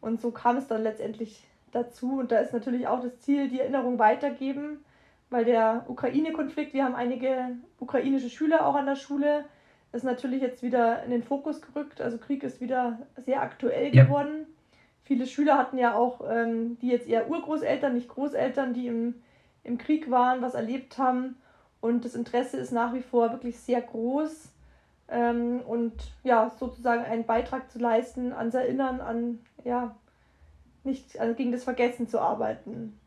[0.00, 2.18] Und so kam es dann letztendlich dazu.
[2.18, 4.84] Und da ist natürlich auch das Ziel, die Erinnerung weitergeben,
[5.30, 9.44] weil der Ukraine-Konflikt, wir haben einige ukrainische Schüler auch an der Schule,
[9.92, 12.00] ist natürlich jetzt wieder in den Fokus gerückt.
[12.00, 14.04] Also Krieg ist wieder sehr aktuell ja.
[14.04, 14.46] geworden.
[15.10, 19.16] Viele Schüler hatten ja auch, ähm, die jetzt eher Urgroßeltern, nicht Großeltern, die im,
[19.64, 21.34] im Krieg waren, was erlebt haben.
[21.80, 24.52] Und das Interesse ist nach wie vor wirklich sehr groß.
[25.08, 29.96] Ähm, und ja, sozusagen einen Beitrag zu leisten, ans Erinnern, an ja,
[30.84, 32.99] nicht also gegen das Vergessen zu arbeiten.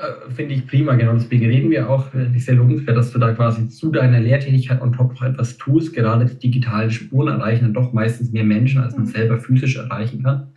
[0.00, 1.12] Äh, finde ich prima, genau.
[1.12, 4.92] Deswegen reden wir auch, ich sehr lobenswert, dass du da quasi zu deiner Lehrtätigkeit on
[4.92, 5.94] top noch etwas tust.
[5.94, 9.10] Gerade die digitalen Spuren erreichen dann doch meistens mehr Menschen, als man mhm.
[9.10, 10.48] selber physisch erreichen kann.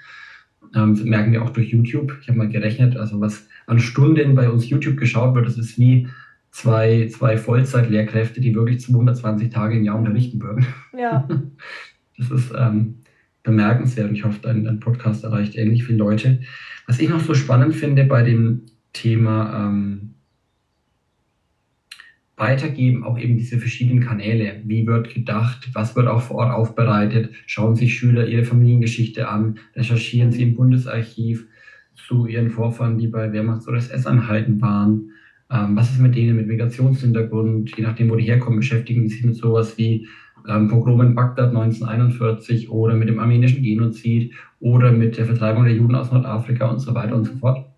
[0.73, 2.17] Ähm, das merken wir auch durch YouTube.
[2.21, 5.77] Ich habe mal gerechnet, also was an Stunden bei uns YouTube geschaut wird, das ist
[5.77, 6.07] wie
[6.51, 10.65] zwei, zwei Vollzeit-Lehrkräfte, die wirklich 220 Tage im Jahr unterrichten würden.
[10.97, 11.27] Ja.
[12.15, 12.99] Das ist ähm,
[13.41, 16.41] bemerkenswert und ich hoffe, dein, dein Podcast erreicht ähnlich viele Leute.
[16.85, 20.13] Was ich noch so spannend finde bei dem Thema ähm,
[22.35, 24.61] Weitergeben, auch eben diese verschiedenen Kanäle.
[24.65, 25.69] Wie wird gedacht?
[25.73, 27.31] Was wird auch vor Ort aufbereitet?
[27.45, 29.59] Schauen sich Schüler ihre Familiengeschichte an?
[29.75, 31.47] Recherchieren sie im Bundesarchiv
[31.95, 35.11] zu ihren Vorfahren, die bei Wehrmachts- oder SS-Einheiten waren?
[35.51, 37.77] Ähm, was ist mit denen mit Migrationshintergrund?
[37.77, 40.07] Je nachdem, wo die herkommen, beschäftigen sie sich mit sowas wie
[40.47, 45.75] ähm, Pogrom in Bagdad 1941 oder mit dem armenischen Genozid oder mit der Vertreibung der
[45.75, 47.72] Juden aus Nordafrika und so weiter und so fort.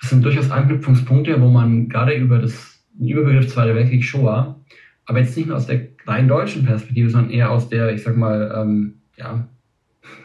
[0.00, 4.60] Das sind durchaus Anknüpfungspunkte, wo man gerade über das Überbegriff Zweiter Weltkrieg Shoah,
[5.04, 8.16] aber jetzt nicht nur aus der rein deutschen Perspektive, sondern eher aus der, ich sag
[8.16, 9.48] mal, ähm, ja,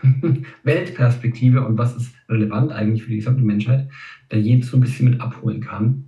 [0.64, 3.90] Weltperspektive und was ist relevant eigentlich für die gesamte Menschheit,
[4.30, 6.06] da jeden so ein bisschen mit abholen kann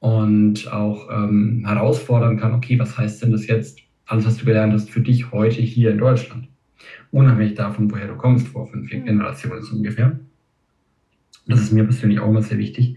[0.00, 4.72] und auch ähm, herausfordern kann, okay, was heißt denn das jetzt, alles, was du gelernt
[4.72, 6.48] hast, für dich heute hier in Deutschland?
[7.10, 9.00] Unabhängig davon, woher du kommst, vor fünf, vier.
[9.00, 10.18] Generationen so ungefähr.
[11.50, 12.96] Das ist mir persönlich auch immer sehr wichtig,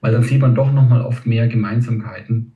[0.00, 2.52] weil dann sieht man doch nochmal oft mehr Gemeinsamkeiten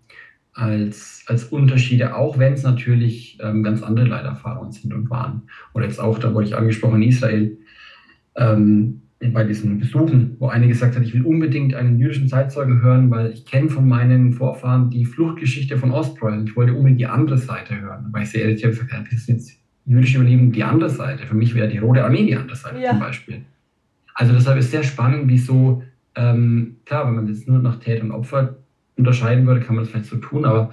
[0.53, 5.43] als, als Unterschiede, auch wenn es natürlich ähm, ganz andere Leiderfahrungen sind und waren.
[5.75, 7.59] Oder jetzt auch, da wurde ich angesprochen, in Israel,
[8.37, 13.11] ähm, bei diesen Besuchen, wo eine gesagt hat, ich will unbedingt einen jüdischen Zeitzeugen hören,
[13.11, 16.47] weil ich kenne von meinen Vorfahren die Fluchtgeschichte von Ostpreußen.
[16.47, 18.09] Ich wollte unbedingt die andere Seite hören.
[18.11, 21.27] Weil ich sehr ehrlich habe gesagt, das ist jetzt jüdische Überleben die andere Seite.
[21.27, 22.91] Für mich wäre die Rote Armee die andere Seite ja.
[22.91, 23.41] zum Beispiel.
[24.17, 25.83] Also deshalb ist sehr spannend, wieso,
[26.15, 28.57] ähm, klar, wenn man jetzt nur nach Täter und Opfer
[28.97, 30.71] unterscheiden würde, kann man das vielleicht so tun, aber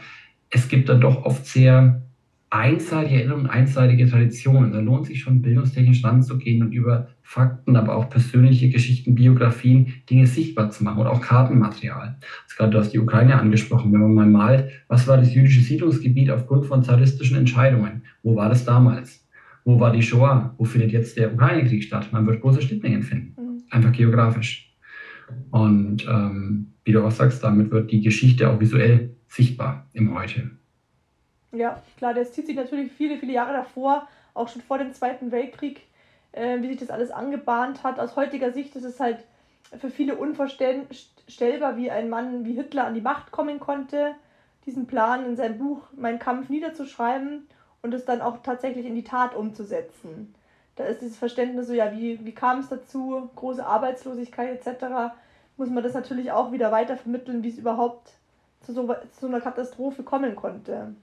[0.50, 2.02] es gibt dann doch oft sehr
[2.50, 4.72] einseitige Erinnerungen, einseitige Traditionen.
[4.72, 10.28] Da lohnt sich schon bildungstechnisch ranzugehen und über Fakten, aber auch persönliche Geschichten, Biografien, Dinge
[10.28, 12.16] sichtbar zu machen oder auch Kartenmaterial.
[12.44, 13.92] Also gerade du hast die Ukraine angesprochen.
[13.92, 18.04] Wenn man mal malt, was war das jüdische Siedlungsgebiet aufgrund von zaristischen Entscheidungen?
[18.22, 19.23] Wo war das damals?
[19.66, 20.54] Wo war die Shoah?
[20.58, 22.10] Wo findet jetzt der Ukraine-Krieg statt?
[22.12, 23.42] Man wird große Schnittmengen finden.
[23.42, 23.64] Mhm.
[23.70, 24.74] Einfach geografisch.
[25.52, 30.52] Und ähm, wie du auch sagst, damit wird die Geschichte auch visuell sichtbar im Heute.
[31.52, 35.32] Ja, klar, das zieht sich natürlich viele, viele Jahre davor, auch schon vor dem Zweiten
[35.32, 35.82] Weltkrieg,
[36.32, 38.00] äh, wie sich das alles angebahnt hat.
[38.00, 39.20] Aus heutiger Sicht ist es halt
[39.80, 44.14] für viele unvorstellbar, wie ein Mann wie Hitler an die Macht kommen konnte,
[44.66, 47.48] diesen Plan in seinem Buch Mein Kampf niederzuschreiben
[47.84, 50.34] und es dann auch tatsächlich in die Tat umzusetzen.
[50.76, 55.14] Da ist dieses Verständnis so, ja, wie, wie kam es dazu, große Arbeitslosigkeit etc.,
[55.56, 58.14] muss man das natürlich auch wieder weiter vermitteln, wie es überhaupt
[58.62, 60.96] zu so, zu einer Katastrophe kommen konnte.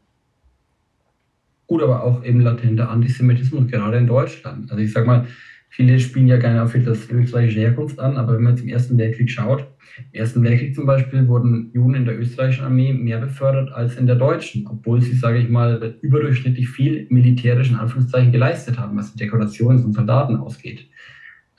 [1.69, 4.73] Gut, aber auch eben latenter Antisemitismus, gerade in Deutschland.
[4.73, 5.29] Also ich sag mal,
[5.71, 9.31] viele spielen ja gerne auf das österreichische Herkunft an, aber wenn man im Ersten Weltkrieg
[9.31, 9.67] schaut,
[10.13, 14.07] im Ersten Weltkrieg zum Beispiel wurden Juden in der österreichischen Armee mehr befördert als in
[14.07, 19.13] der deutschen, obwohl sie, sage ich mal, überdurchschnittlich viel militärisch in Anführungszeichen geleistet haben, was
[19.13, 20.89] die Dekorationen von Soldaten ausgeht.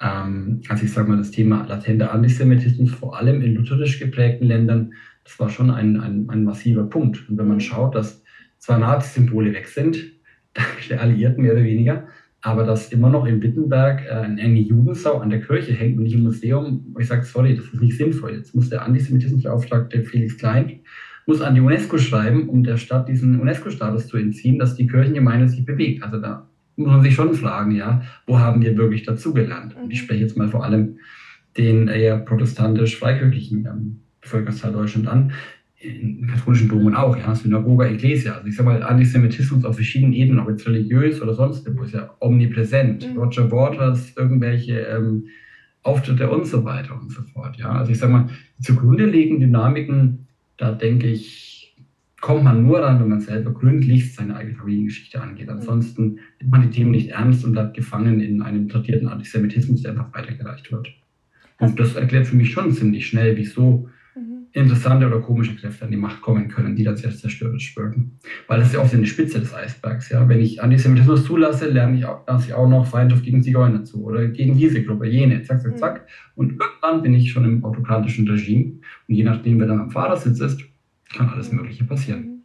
[0.01, 4.93] Ähm, also ich sage mal, das Thema latenter Antisemitismus, vor allem in lutherisch geprägten Ländern,
[5.23, 7.29] das war schon ein, ein, ein massiver Punkt.
[7.29, 8.23] Und wenn man schaut, dass
[8.57, 9.97] zwar Nazi-Symbole weg sind,
[10.89, 12.07] der Alliierten mehr oder weniger,
[12.41, 16.15] aber dass immer noch in Wittenberg äh, eine Judensau an der Kirche hängt und nicht
[16.15, 18.33] im Museum, wo ich sage, sorry, das ist nicht sinnvoll.
[18.33, 20.81] Jetzt muss der Antisemitismusbeauftragte Felix Klein
[21.27, 25.47] muss an die UNESCO schreiben, um der Stadt diesen UNESCO-Status zu entziehen, dass die Kirchengemeinde
[25.47, 26.03] sich bewegt.
[26.03, 29.75] Also da muss man sich schon fragen, ja, wo haben wir wirklich dazugelernt?
[29.75, 30.05] Und ich mhm.
[30.05, 30.97] spreche jetzt mal vor allem
[31.57, 35.31] den eher protestantisch-freikirchlichen ähm, Bevölkerungsteil Deutschland an
[35.81, 38.33] in katholischen Domen auch, ja, Synagoga, Ecclesia.
[38.33, 41.93] Also ich sag mal, Antisemitismus auf verschiedenen Ebenen, ob jetzt religiös oder sonst wo, ist
[41.93, 43.11] ja omnipräsent.
[43.11, 43.17] Mhm.
[43.17, 45.25] Roger Waters, irgendwelche ähm,
[45.83, 47.57] Auftritte und so weiter und so fort.
[47.57, 48.29] Ja, also ich sag mal,
[48.61, 50.27] zugrunde liegenden Dynamiken,
[50.57, 51.75] da denke ich,
[52.21, 55.47] kommt man nur ran, wenn man selber gründlichst seine eigene Familiengeschichte angeht.
[55.47, 55.53] Mhm.
[55.53, 59.91] Ansonsten nimmt man die Themen nicht ernst und bleibt gefangen in einem tradierten Antisemitismus, der
[59.91, 60.93] einfach weitergereicht wird.
[61.57, 63.89] Und das erklärt für mich schon ziemlich schnell, wieso
[64.53, 68.19] interessante oder komische Kräfte an die Macht kommen können, die dann sehr zerstörerisch wirken.
[68.47, 70.09] Weil das ist ja oft eine Spitze des Eisbergs.
[70.09, 70.27] Ja?
[70.27, 74.03] Wenn ich Antisemitismus zulasse, lerne ich auch, lasse ich auch noch Feindschaft gegen Zigeuner zu
[74.03, 76.07] oder gegen diese Gruppe, jene, zack, zack, zack.
[76.35, 78.79] Und irgendwann bin ich schon im autokratischen Regime.
[79.07, 80.61] Und je nachdem, wer dann am Fahrersitz ist,
[81.13, 82.43] kann alles Mögliche passieren.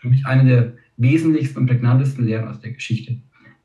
[0.00, 3.18] Für mich eine der wesentlichsten und prägnantesten Lehren aus der Geschichte.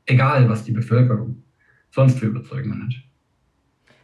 [0.06, 1.42] Egal, was die Bevölkerung
[1.90, 3.07] sonst für Überzeugungen hat.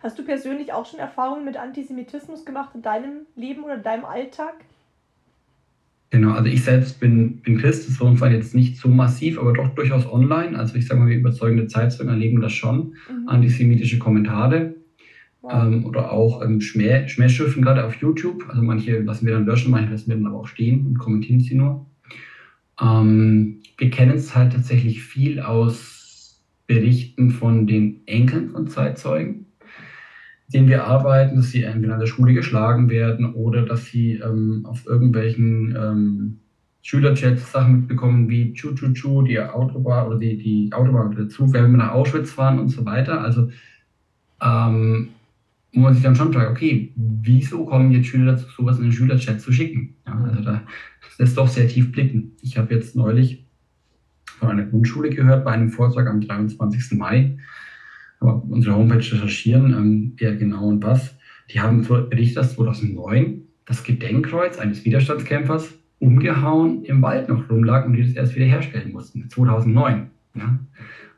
[0.05, 4.53] Hast du persönlich auch schon Erfahrungen mit Antisemitismus gemacht in deinem Leben oder deinem Alltag?
[6.11, 9.39] Genau, also ich selbst bin, bin Christ, das ist für uns jetzt nicht so massiv,
[9.39, 10.59] aber doch durchaus online.
[10.59, 13.29] Also ich sage mal, wir überzeugende Zeitzeugen erleben das schon, mhm.
[13.29, 14.75] antisemitische Kommentare.
[15.51, 18.45] Ähm, oder auch ähm, Schmäh, Schmähschriften gerade auf YouTube.
[18.51, 21.41] Also manche lassen wir dann löschen, manche lassen wir dann aber auch stehen und kommentieren
[21.41, 21.87] sie nur.
[22.79, 29.47] Ähm, wir kennen es halt tatsächlich viel aus Berichten von den Enkeln von Zeitzeugen,
[30.53, 34.67] denen wir arbeiten, dass sie entweder an der Schule geschlagen werden oder dass sie ähm,
[34.69, 36.41] auf irgendwelchen ähm,
[36.83, 41.71] Schülerchats Sachen mitbekommen wie Chu Chu Chu, die Autobahn oder die, die Autobahn dazu, wenn
[41.71, 43.23] wir nach Auschwitz fahren und so weiter.
[43.23, 43.49] Also
[44.43, 45.09] ähm,
[45.73, 48.93] wo man sich dann schon fragt, okay, wieso kommen jetzt Schüler dazu, sowas in den
[48.93, 49.97] Schülerchat zu schicken?
[50.07, 50.63] Ja, also da
[51.19, 52.33] lässt doch sehr tief blicken.
[52.43, 53.45] Ich habe jetzt neulich
[54.39, 56.99] von einer Grundschule gehört, bei einem Vortrag am 23.
[56.99, 57.39] Mai,
[58.21, 61.17] unsere Homepage recherchieren, ähm, wer genau und was.
[61.51, 67.95] Die haben berichtet, dass 2009 das Gedenkkreuz eines Widerstandskämpfers umgehauen im Wald noch rumlag und
[67.95, 70.11] die das erst wieder herstellen mussten, 2009.
[70.35, 70.59] Ja?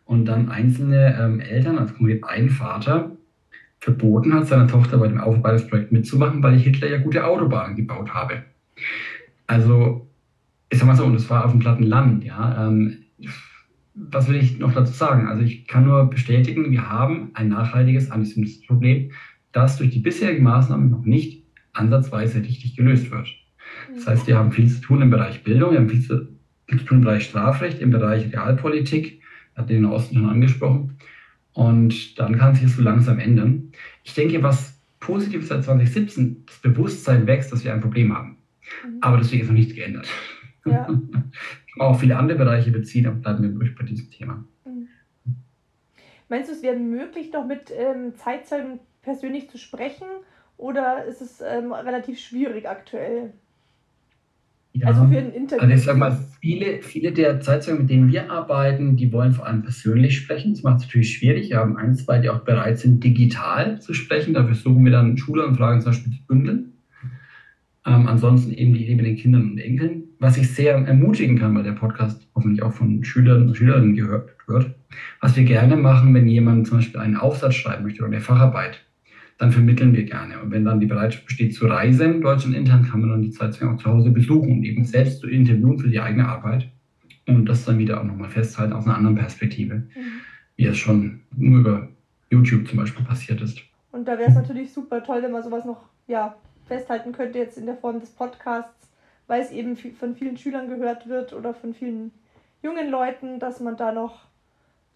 [0.04, 3.16] Und dann einzelne ähm, Eltern, also konkret ein Vater,
[3.78, 8.44] verboten hat, seiner Tochter bei dem Aufbauprojekt mitzumachen, weil Hitler ja gute Autobahnen gebaut habe.
[9.46, 10.08] Also,
[10.70, 12.66] ich sag mal so, und es war auf dem platten Land, ja.
[12.66, 12.98] Ähm,
[13.96, 15.26] was will ich noch dazu sagen?
[15.26, 19.12] Also ich kann nur bestätigen, wir haben ein nachhaltiges Antisemitismusproblem,
[19.52, 23.28] das durch die bisherigen Maßnahmen noch nicht ansatzweise richtig gelöst wird.
[23.94, 26.26] Das heißt, wir haben viel zu tun im Bereich Bildung, wir haben viel zu,
[26.66, 29.22] tun im Bereich Strafrecht, im Bereich Realpolitik,
[29.54, 30.98] hat den Osten schon angesprochen.
[31.52, 33.72] Und dann kann sich das so langsam ändern.
[34.04, 38.36] Ich denke, was positiv ist seit 2017, das Bewusstsein wächst, dass wir ein Problem haben.
[38.84, 38.98] Mhm.
[39.00, 40.06] Aber deswegen ist noch nichts geändert.
[40.70, 40.88] Ja.
[41.78, 44.44] auch viele andere Bereiche beziehen, aber bleiben wir ruhig bei diesem Thema.
[44.64, 44.88] Mhm.
[46.28, 50.06] Meinst du, es wäre möglich, noch mit ähm, Zeitzeugen persönlich zu sprechen
[50.56, 53.32] oder ist es ähm, relativ schwierig aktuell?
[54.72, 55.62] Ja, also für ein Interview.
[55.62, 59.46] Also ich sage mal, viele, viele der Zeitzeugen, mit denen wir arbeiten, die wollen vor
[59.46, 60.52] allem persönlich sprechen.
[60.52, 61.48] Das macht es natürlich schwierig.
[61.48, 64.34] Wir haben ein, zwei, die auch bereit sind, digital zu sprechen.
[64.34, 66.72] Da versuchen wir dann Schulanfragen zum Beispiel zu bündeln.
[67.86, 70.05] Ähm, ansonsten eben die Idee mit den Kindern und Enkeln.
[70.18, 74.30] Was ich sehr ermutigen kann, weil der Podcast hoffentlich auch von Schülern und Schülerinnen gehört
[74.46, 74.74] wird.
[75.20, 78.80] Was wir gerne machen, wenn jemand zum Beispiel einen Aufsatz schreiben möchte oder eine Facharbeit,
[79.38, 80.40] dann vermitteln wir gerne.
[80.40, 83.74] Und wenn dann die Bereitschaft besteht zu reisen, Deutschland intern, kann man dann die Zeitzeugen
[83.74, 86.70] auch zu Hause besuchen und eben selbst zu interviewen für die eigene Arbeit
[87.26, 90.20] und das dann wieder auch nochmal festhalten aus einer anderen Perspektive, mhm.
[90.56, 91.88] wie es schon nur über
[92.30, 93.60] YouTube zum Beispiel passiert ist.
[93.92, 96.36] Und da wäre es natürlich super toll, wenn man sowas noch ja,
[96.66, 98.85] festhalten könnte jetzt in der Form des Podcasts,
[99.26, 102.12] weil es eben von vielen Schülern gehört wird oder von vielen
[102.62, 104.26] jungen Leuten, dass man da noch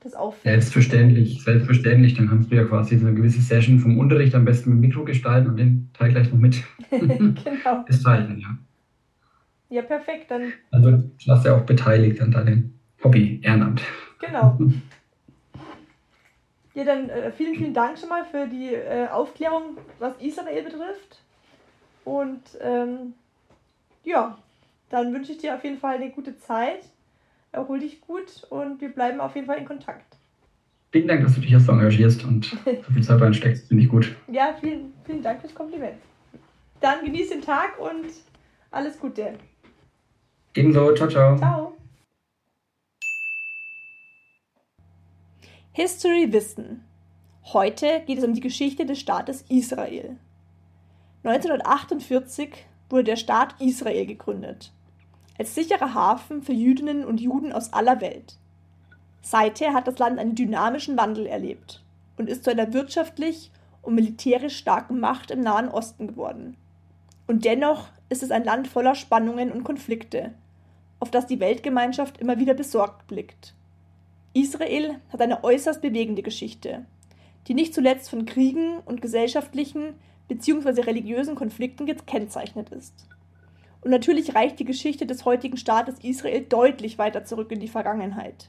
[0.00, 0.54] das auffällt.
[0.54, 2.14] Selbstverständlich, selbstverständlich.
[2.14, 5.04] Dann kannst du ja quasi so eine gewisse Session vom Unterricht am besten mit Mikro
[5.04, 7.84] gestalten und den Teil gleich noch mit genau.
[7.86, 8.56] gestalten, ja.
[9.68, 10.30] Ja, perfekt.
[10.30, 12.74] Dann also du hast ja auch beteiligt an deinem
[13.04, 13.82] Hobby, Ehrenamt.
[14.18, 14.58] Genau.
[16.72, 21.20] Ja, dann äh, vielen, vielen Dank schon mal für die äh, Aufklärung, was Israel betrifft.
[22.04, 23.14] Und ähm,
[24.04, 24.38] ja,
[24.88, 26.84] dann wünsche ich dir auf jeden Fall eine gute Zeit
[27.52, 30.16] erhol dich gut und wir bleiben auf jeden Fall in Kontakt.
[30.92, 33.68] Vielen Dank, dass du dich jetzt so engagierst und so viel Zeit reinsteckst.
[33.68, 34.14] Finde ich gut.
[34.28, 35.96] Ja, vielen, vielen Dank fürs Kompliment.
[36.80, 38.06] Dann genieß den Tag und
[38.70, 39.34] alles Gute.
[40.54, 40.94] Ebenso.
[40.94, 41.36] Ciao, ciao.
[41.36, 41.76] Ciao.
[45.72, 46.84] History Wissen.
[47.52, 50.16] Heute geht es um die Geschichte des Staates Israel.
[51.22, 54.72] 1948 wurde der Staat Israel gegründet
[55.40, 58.36] als sicherer Hafen für Jüdinnen und Juden aus aller Welt.
[59.22, 61.82] Seither hat das Land einen dynamischen Wandel erlebt
[62.18, 66.58] und ist zu einer wirtschaftlich und militärisch starken Macht im Nahen Osten geworden.
[67.26, 70.34] Und dennoch ist es ein Land voller Spannungen und Konflikte,
[70.98, 73.54] auf das die Weltgemeinschaft immer wieder besorgt blickt.
[74.34, 76.84] Israel hat eine äußerst bewegende Geschichte,
[77.46, 79.94] die nicht zuletzt von Kriegen und gesellschaftlichen
[80.30, 80.82] bzw.
[80.82, 82.94] religiösen Konflikten gekennzeichnet ist.
[83.82, 88.48] Und natürlich reicht die Geschichte des heutigen Staates Israel deutlich weiter zurück in die Vergangenheit.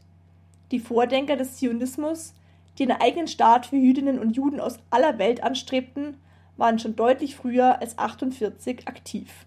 [0.71, 2.33] Die Vordenker des Zionismus,
[2.77, 6.17] die einen eigenen Staat für Jüdinnen und Juden aus aller Welt anstrebten,
[6.55, 9.45] waren schon deutlich früher als 48 aktiv.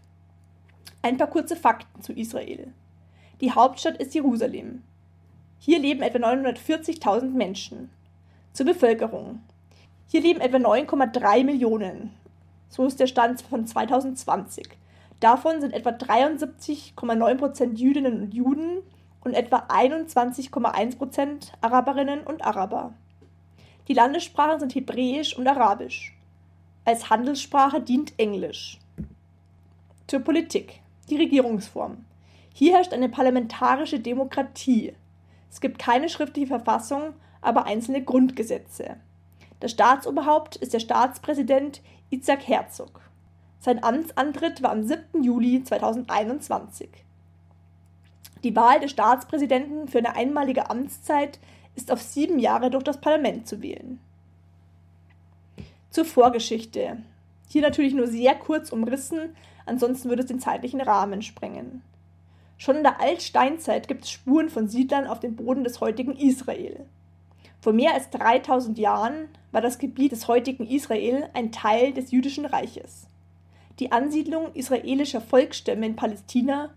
[1.03, 2.73] Ein paar kurze Fakten zu Israel.
[3.41, 4.83] Die Hauptstadt ist Jerusalem.
[5.59, 7.91] Hier leben etwa 940.000 Menschen.
[8.53, 9.41] Zur Bevölkerung.
[10.09, 12.11] Hier leben etwa 9,3 Millionen.
[12.75, 14.67] So ist der Stand von 2020.
[15.21, 18.79] Davon sind etwa 73,9% Jüdinnen und Juden
[19.23, 22.93] und etwa 21,1% Araberinnen und Araber.
[23.87, 26.19] Die Landessprachen sind Hebräisch und Arabisch.
[26.85, 28.81] Als Handelssprache dient Englisch.
[30.09, 30.81] Zur Politik.
[31.09, 32.05] Die Regierungsform.
[32.53, 34.95] Hier herrscht eine parlamentarische Demokratie.
[35.49, 38.97] Es gibt keine schriftliche Verfassung, aber einzelne Grundgesetze.
[39.61, 41.81] Das Staatsoberhaupt ist der Staatspräsident
[42.15, 43.01] Itzhak Herzog.
[43.59, 45.25] Sein Amtsantritt war am 7.
[45.25, 46.89] Juli 2021.
[48.45, 51.41] Die Wahl des Staatspräsidenten für eine einmalige Amtszeit
[51.75, 53.99] ist auf sieben Jahre durch das Parlament zu wählen.
[55.91, 56.99] Zur Vorgeschichte.
[57.49, 59.35] Hier natürlich nur sehr kurz umrissen,
[59.67, 61.83] ansonsten würde es den zeitlichen Rahmen sprengen.
[62.59, 66.87] Schon in der Altsteinzeit gibt es Spuren von Siedlern auf dem Boden des heutigen Israel.
[67.61, 72.45] Vor mehr als 3000 Jahren war das Gebiet des heutigen Israel ein Teil des jüdischen
[72.45, 73.07] Reiches.
[73.79, 76.71] Die Ansiedlung israelischer Volksstämme in Palästina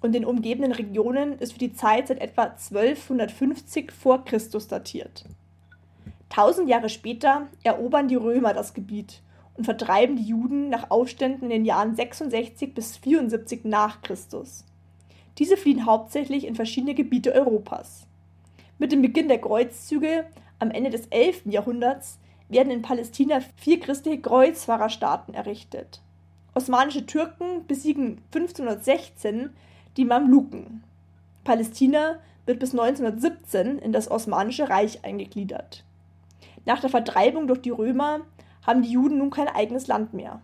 [0.00, 5.26] und den umgebenden Regionen ist für die Zeit seit etwa 1250 vor Christus datiert.
[6.30, 9.20] Tausend Jahre später erobern die Römer das Gebiet
[9.58, 14.64] und vertreiben die Juden nach Aufständen in den Jahren 66 bis 74 nach Christus.
[15.36, 18.06] Diese fliehen hauptsächlich in verschiedene Gebiete Europas.
[18.78, 20.24] Mit dem Beginn der Kreuzzüge
[20.58, 21.42] am Ende des 11.
[21.46, 26.00] Jahrhunderts werden in Palästina vier christliche Kreuzfahrerstaaten errichtet.
[26.54, 29.50] Osmanische Türken besiegen 1516
[29.96, 30.84] die Mamluken.
[31.42, 35.84] Palästina wird bis 1917 in das Osmanische Reich eingegliedert.
[36.64, 38.20] Nach der Vertreibung durch die Römer
[38.66, 40.40] haben die Juden nun kein eigenes Land mehr.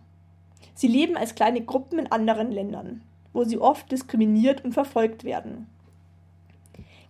[0.73, 3.01] Sie leben als kleine Gruppen in anderen Ländern,
[3.33, 5.67] wo sie oft diskriminiert und verfolgt werden.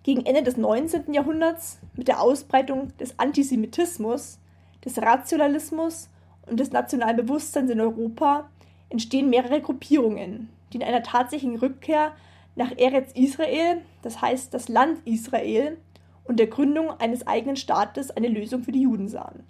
[0.04, 1.14] Gegen Ende des 19.
[1.14, 4.40] Jahrhunderts, mit der Ausbreitung des Antisemitismus,
[4.84, 6.10] des Rationalismus
[6.48, 8.50] und des nationalen Bewusstseins in Europa,
[8.90, 12.14] entstehen mehrere Gruppierungen, die in einer tatsächlichen Rückkehr
[12.56, 15.78] nach Eretz Israel, das heißt das Land Israel,
[16.24, 19.44] und der Gründung eines eigenen Staates eine Lösung für die Juden sahen.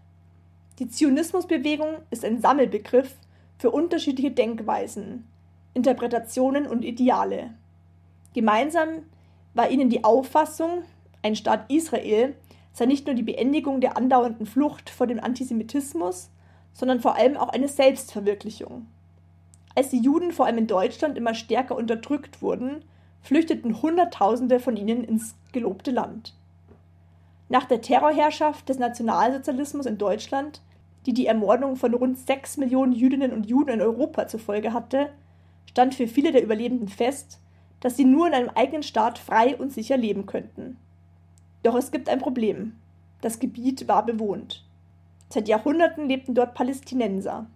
[0.79, 3.15] Die Zionismusbewegung ist ein Sammelbegriff
[3.57, 5.27] für unterschiedliche Denkweisen,
[5.73, 7.51] Interpretationen und Ideale.
[8.33, 9.03] Gemeinsam
[9.53, 10.83] war ihnen die Auffassung,
[11.21, 12.35] ein Staat Israel
[12.73, 16.29] sei nicht nur die Beendigung der andauernden Flucht vor dem Antisemitismus,
[16.73, 18.87] sondern vor allem auch eine Selbstverwirklichung.
[19.75, 22.83] Als die Juden vor allem in Deutschland immer stärker unterdrückt wurden,
[23.21, 26.33] flüchteten Hunderttausende von ihnen ins gelobte Land.
[27.49, 30.61] Nach der Terrorherrschaft des Nationalsozialismus in Deutschland,
[31.05, 35.09] die die Ermordung von rund sechs Millionen Jüdinnen und Juden in Europa zur Folge hatte,
[35.69, 37.40] stand für viele der Überlebenden fest,
[37.81, 40.77] dass sie nur in einem eigenen Staat frei und sicher leben könnten.
[41.63, 42.77] Doch es gibt ein Problem.
[43.21, 44.63] Das Gebiet war bewohnt.
[45.29, 47.47] Seit Jahrhunderten lebten dort Palästinenser.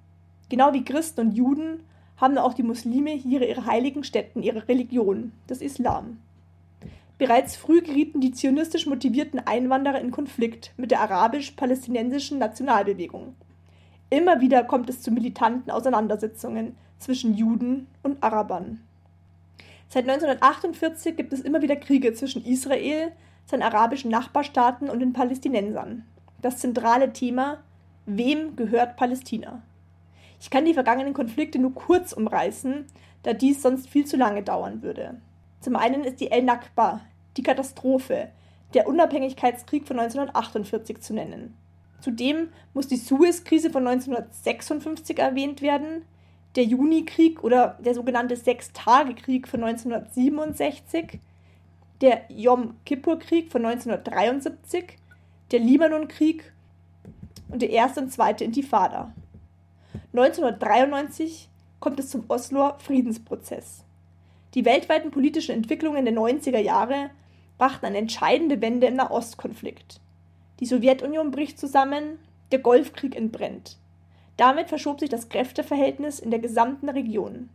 [0.49, 1.81] Genau wie Christen und Juden
[2.17, 6.17] haben auch die Muslime hier ihre heiligen Stätten, ihre Religion, das Islam.
[7.17, 13.35] Bereits früh gerieten die zionistisch motivierten Einwanderer in Konflikt mit der arabisch-palästinensischen Nationalbewegung.
[14.09, 18.81] Immer wieder kommt es zu militanten Auseinandersetzungen zwischen Juden und Arabern.
[19.95, 23.13] Seit 1948 gibt es immer wieder Kriege zwischen Israel,
[23.45, 26.03] seinen arabischen Nachbarstaaten und den Palästinensern.
[26.41, 27.63] Das zentrale Thema,
[28.05, 29.61] wem gehört Palästina?
[30.41, 32.87] Ich kann die vergangenen Konflikte nur kurz umreißen,
[33.23, 35.21] da dies sonst viel zu lange dauern würde.
[35.61, 36.99] Zum einen ist die El-Nakba,
[37.37, 38.31] die Katastrophe,
[38.73, 41.55] der Unabhängigkeitskrieg von 1948 zu nennen.
[42.01, 46.01] Zudem muss die Suez-Krise von 1956 erwähnt werden,
[46.55, 51.19] der Junikrieg oder der sogenannte Sechstagekrieg von 1967,
[52.01, 54.97] der Yom Kippur-Krieg von 1973,
[55.51, 56.53] der Libanonkrieg
[57.49, 59.13] und der erste und zweite Intifada.
[60.13, 61.49] 1993
[61.79, 63.83] kommt es zum Osloer Friedensprozess.
[64.53, 67.09] Die weltweiten politischen Entwicklungen der 90er Jahre
[67.57, 69.99] brachten eine entscheidende Wende im Nahostkonflikt.
[70.59, 72.19] Die Sowjetunion bricht zusammen,
[72.51, 73.77] der Golfkrieg entbrennt.
[74.37, 77.49] Damit verschob sich das Kräfteverhältnis in der gesamten Region.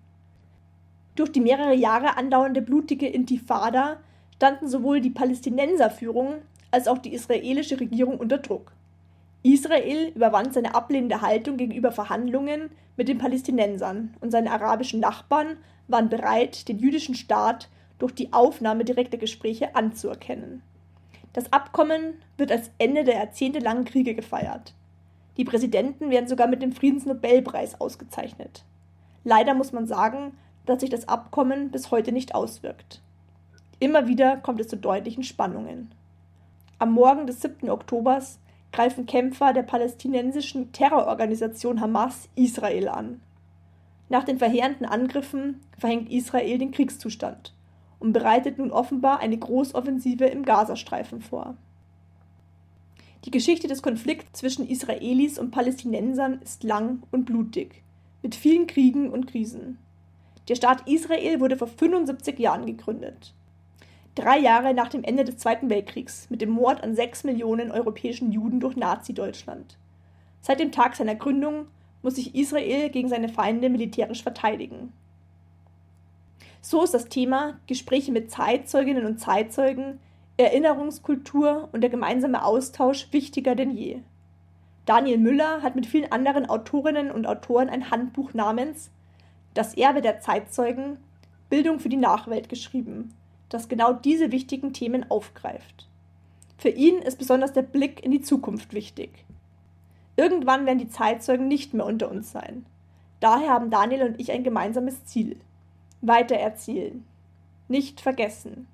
[1.15, 3.99] Durch die mehrere Jahre andauernde blutige Intifada
[4.37, 6.37] standen sowohl die Palästinenserführung
[6.71, 8.73] als auch die israelische Regierung unter Druck.
[9.43, 15.57] Israel überwand seine ablehnende Haltung gegenüber Verhandlungen mit den Palästinensern und seine arabischen Nachbarn
[15.89, 17.69] waren bereit, den jüdischen Staat
[17.99, 20.63] durch die Aufnahme direkter Gespräche anzuerkennen.
[21.33, 24.75] Das Abkommen wird als Ende der jahrzehntelangen Kriege gefeiert.
[25.41, 28.63] Die Präsidenten werden sogar mit dem Friedensnobelpreis ausgezeichnet.
[29.25, 30.37] Leider muss man sagen,
[30.67, 33.01] dass sich das Abkommen bis heute nicht auswirkt.
[33.79, 35.95] Immer wieder kommt es zu deutlichen Spannungen.
[36.79, 37.71] Am Morgen des 7.
[37.71, 38.39] Oktobers
[38.71, 43.23] greifen Kämpfer der palästinensischen Terrororganisation Hamas Israel an.
[44.11, 47.55] Nach den verheerenden Angriffen verhängt Israel den Kriegszustand
[47.99, 51.57] und bereitet nun offenbar eine Großoffensive im Gazastreifen vor.
[53.25, 57.83] Die Geschichte des Konflikts zwischen Israelis und Palästinensern ist lang und blutig,
[58.23, 59.79] mit vielen Kriegen und Krisen.
[60.49, 63.35] Der Staat Israel wurde vor 75 Jahren gegründet.
[64.15, 68.33] Drei Jahre nach dem Ende des Zweiten Weltkriegs mit dem Mord an sechs Millionen europäischen
[68.33, 69.77] Juden durch Nazi-Deutschland.
[70.41, 71.67] Seit dem Tag seiner Gründung
[72.03, 74.93] muss sich Israel gegen seine Feinde militärisch verteidigen.
[76.63, 80.01] So ist das Thema Gespräche mit Zeitzeuginnen und Zeitzeugen,
[80.41, 84.01] Erinnerungskultur und der gemeinsame Austausch wichtiger denn je.
[84.87, 88.91] Daniel Müller hat mit vielen anderen Autorinnen und Autoren ein Handbuch namens
[89.55, 90.97] Das Erbe der Zeitzeugen
[91.51, 93.13] Bildung für die Nachwelt geschrieben,
[93.49, 95.89] das genau diese wichtigen Themen aufgreift.
[96.57, 99.25] Für ihn ist besonders der Blick in die Zukunft wichtig.
[100.17, 102.67] Irgendwann werden die Zeitzeugen nicht mehr unter uns sein.
[103.19, 105.39] Daher haben Daniel und ich ein gemeinsames Ziel.
[106.03, 107.05] Weitererzählen.
[107.69, 108.67] Nicht vergessen.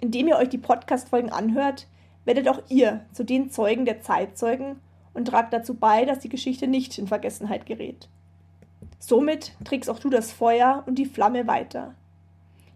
[0.00, 1.86] Indem ihr euch die Podcast-Folgen anhört,
[2.24, 4.76] werdet auch ihr zu den Zeugen der Zeitzeugen
[5.14, 8.08] und tragt dazu bei, dass die Geschichte nicht in Vergessenheit gerät.
[8.98, 11.94] Somit trägst auch du das Feuer und die Flamme weiter.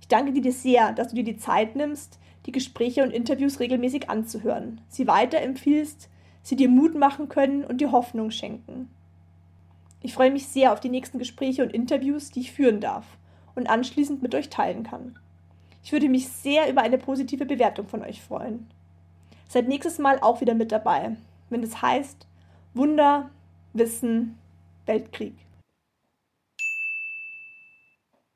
[0.00, 4.10] Ich danke dir sehr, dass du dir die Zeit nimmst, die Gespräche und Interviews regelmäßig
[4.10, 6.10] anzuhören, sie weiterempfiehlst,
[6.42, 8.90] sie dir Mut machen können und dir Hoffnung schenken.
[10.02, 13.06] Ich freue mich sehr auf die nächsten Gespräche und Interviews, die ich führen darf
[13.54, 15.18] und anschließend mit euch teilen kann.
[15.84, 18.66] Ich würde mich sehr über eine positive Bewertung von euch freuen.
[19.48, 21.14] Seid nächstes Mal auch wieder mit dabei,
[21.50, 22.26] wenn es heißt
[22.72, 23.28] Wunder,
[23.74, 24.38] Wissen,
[24.86, 25.34] Weltkrieg.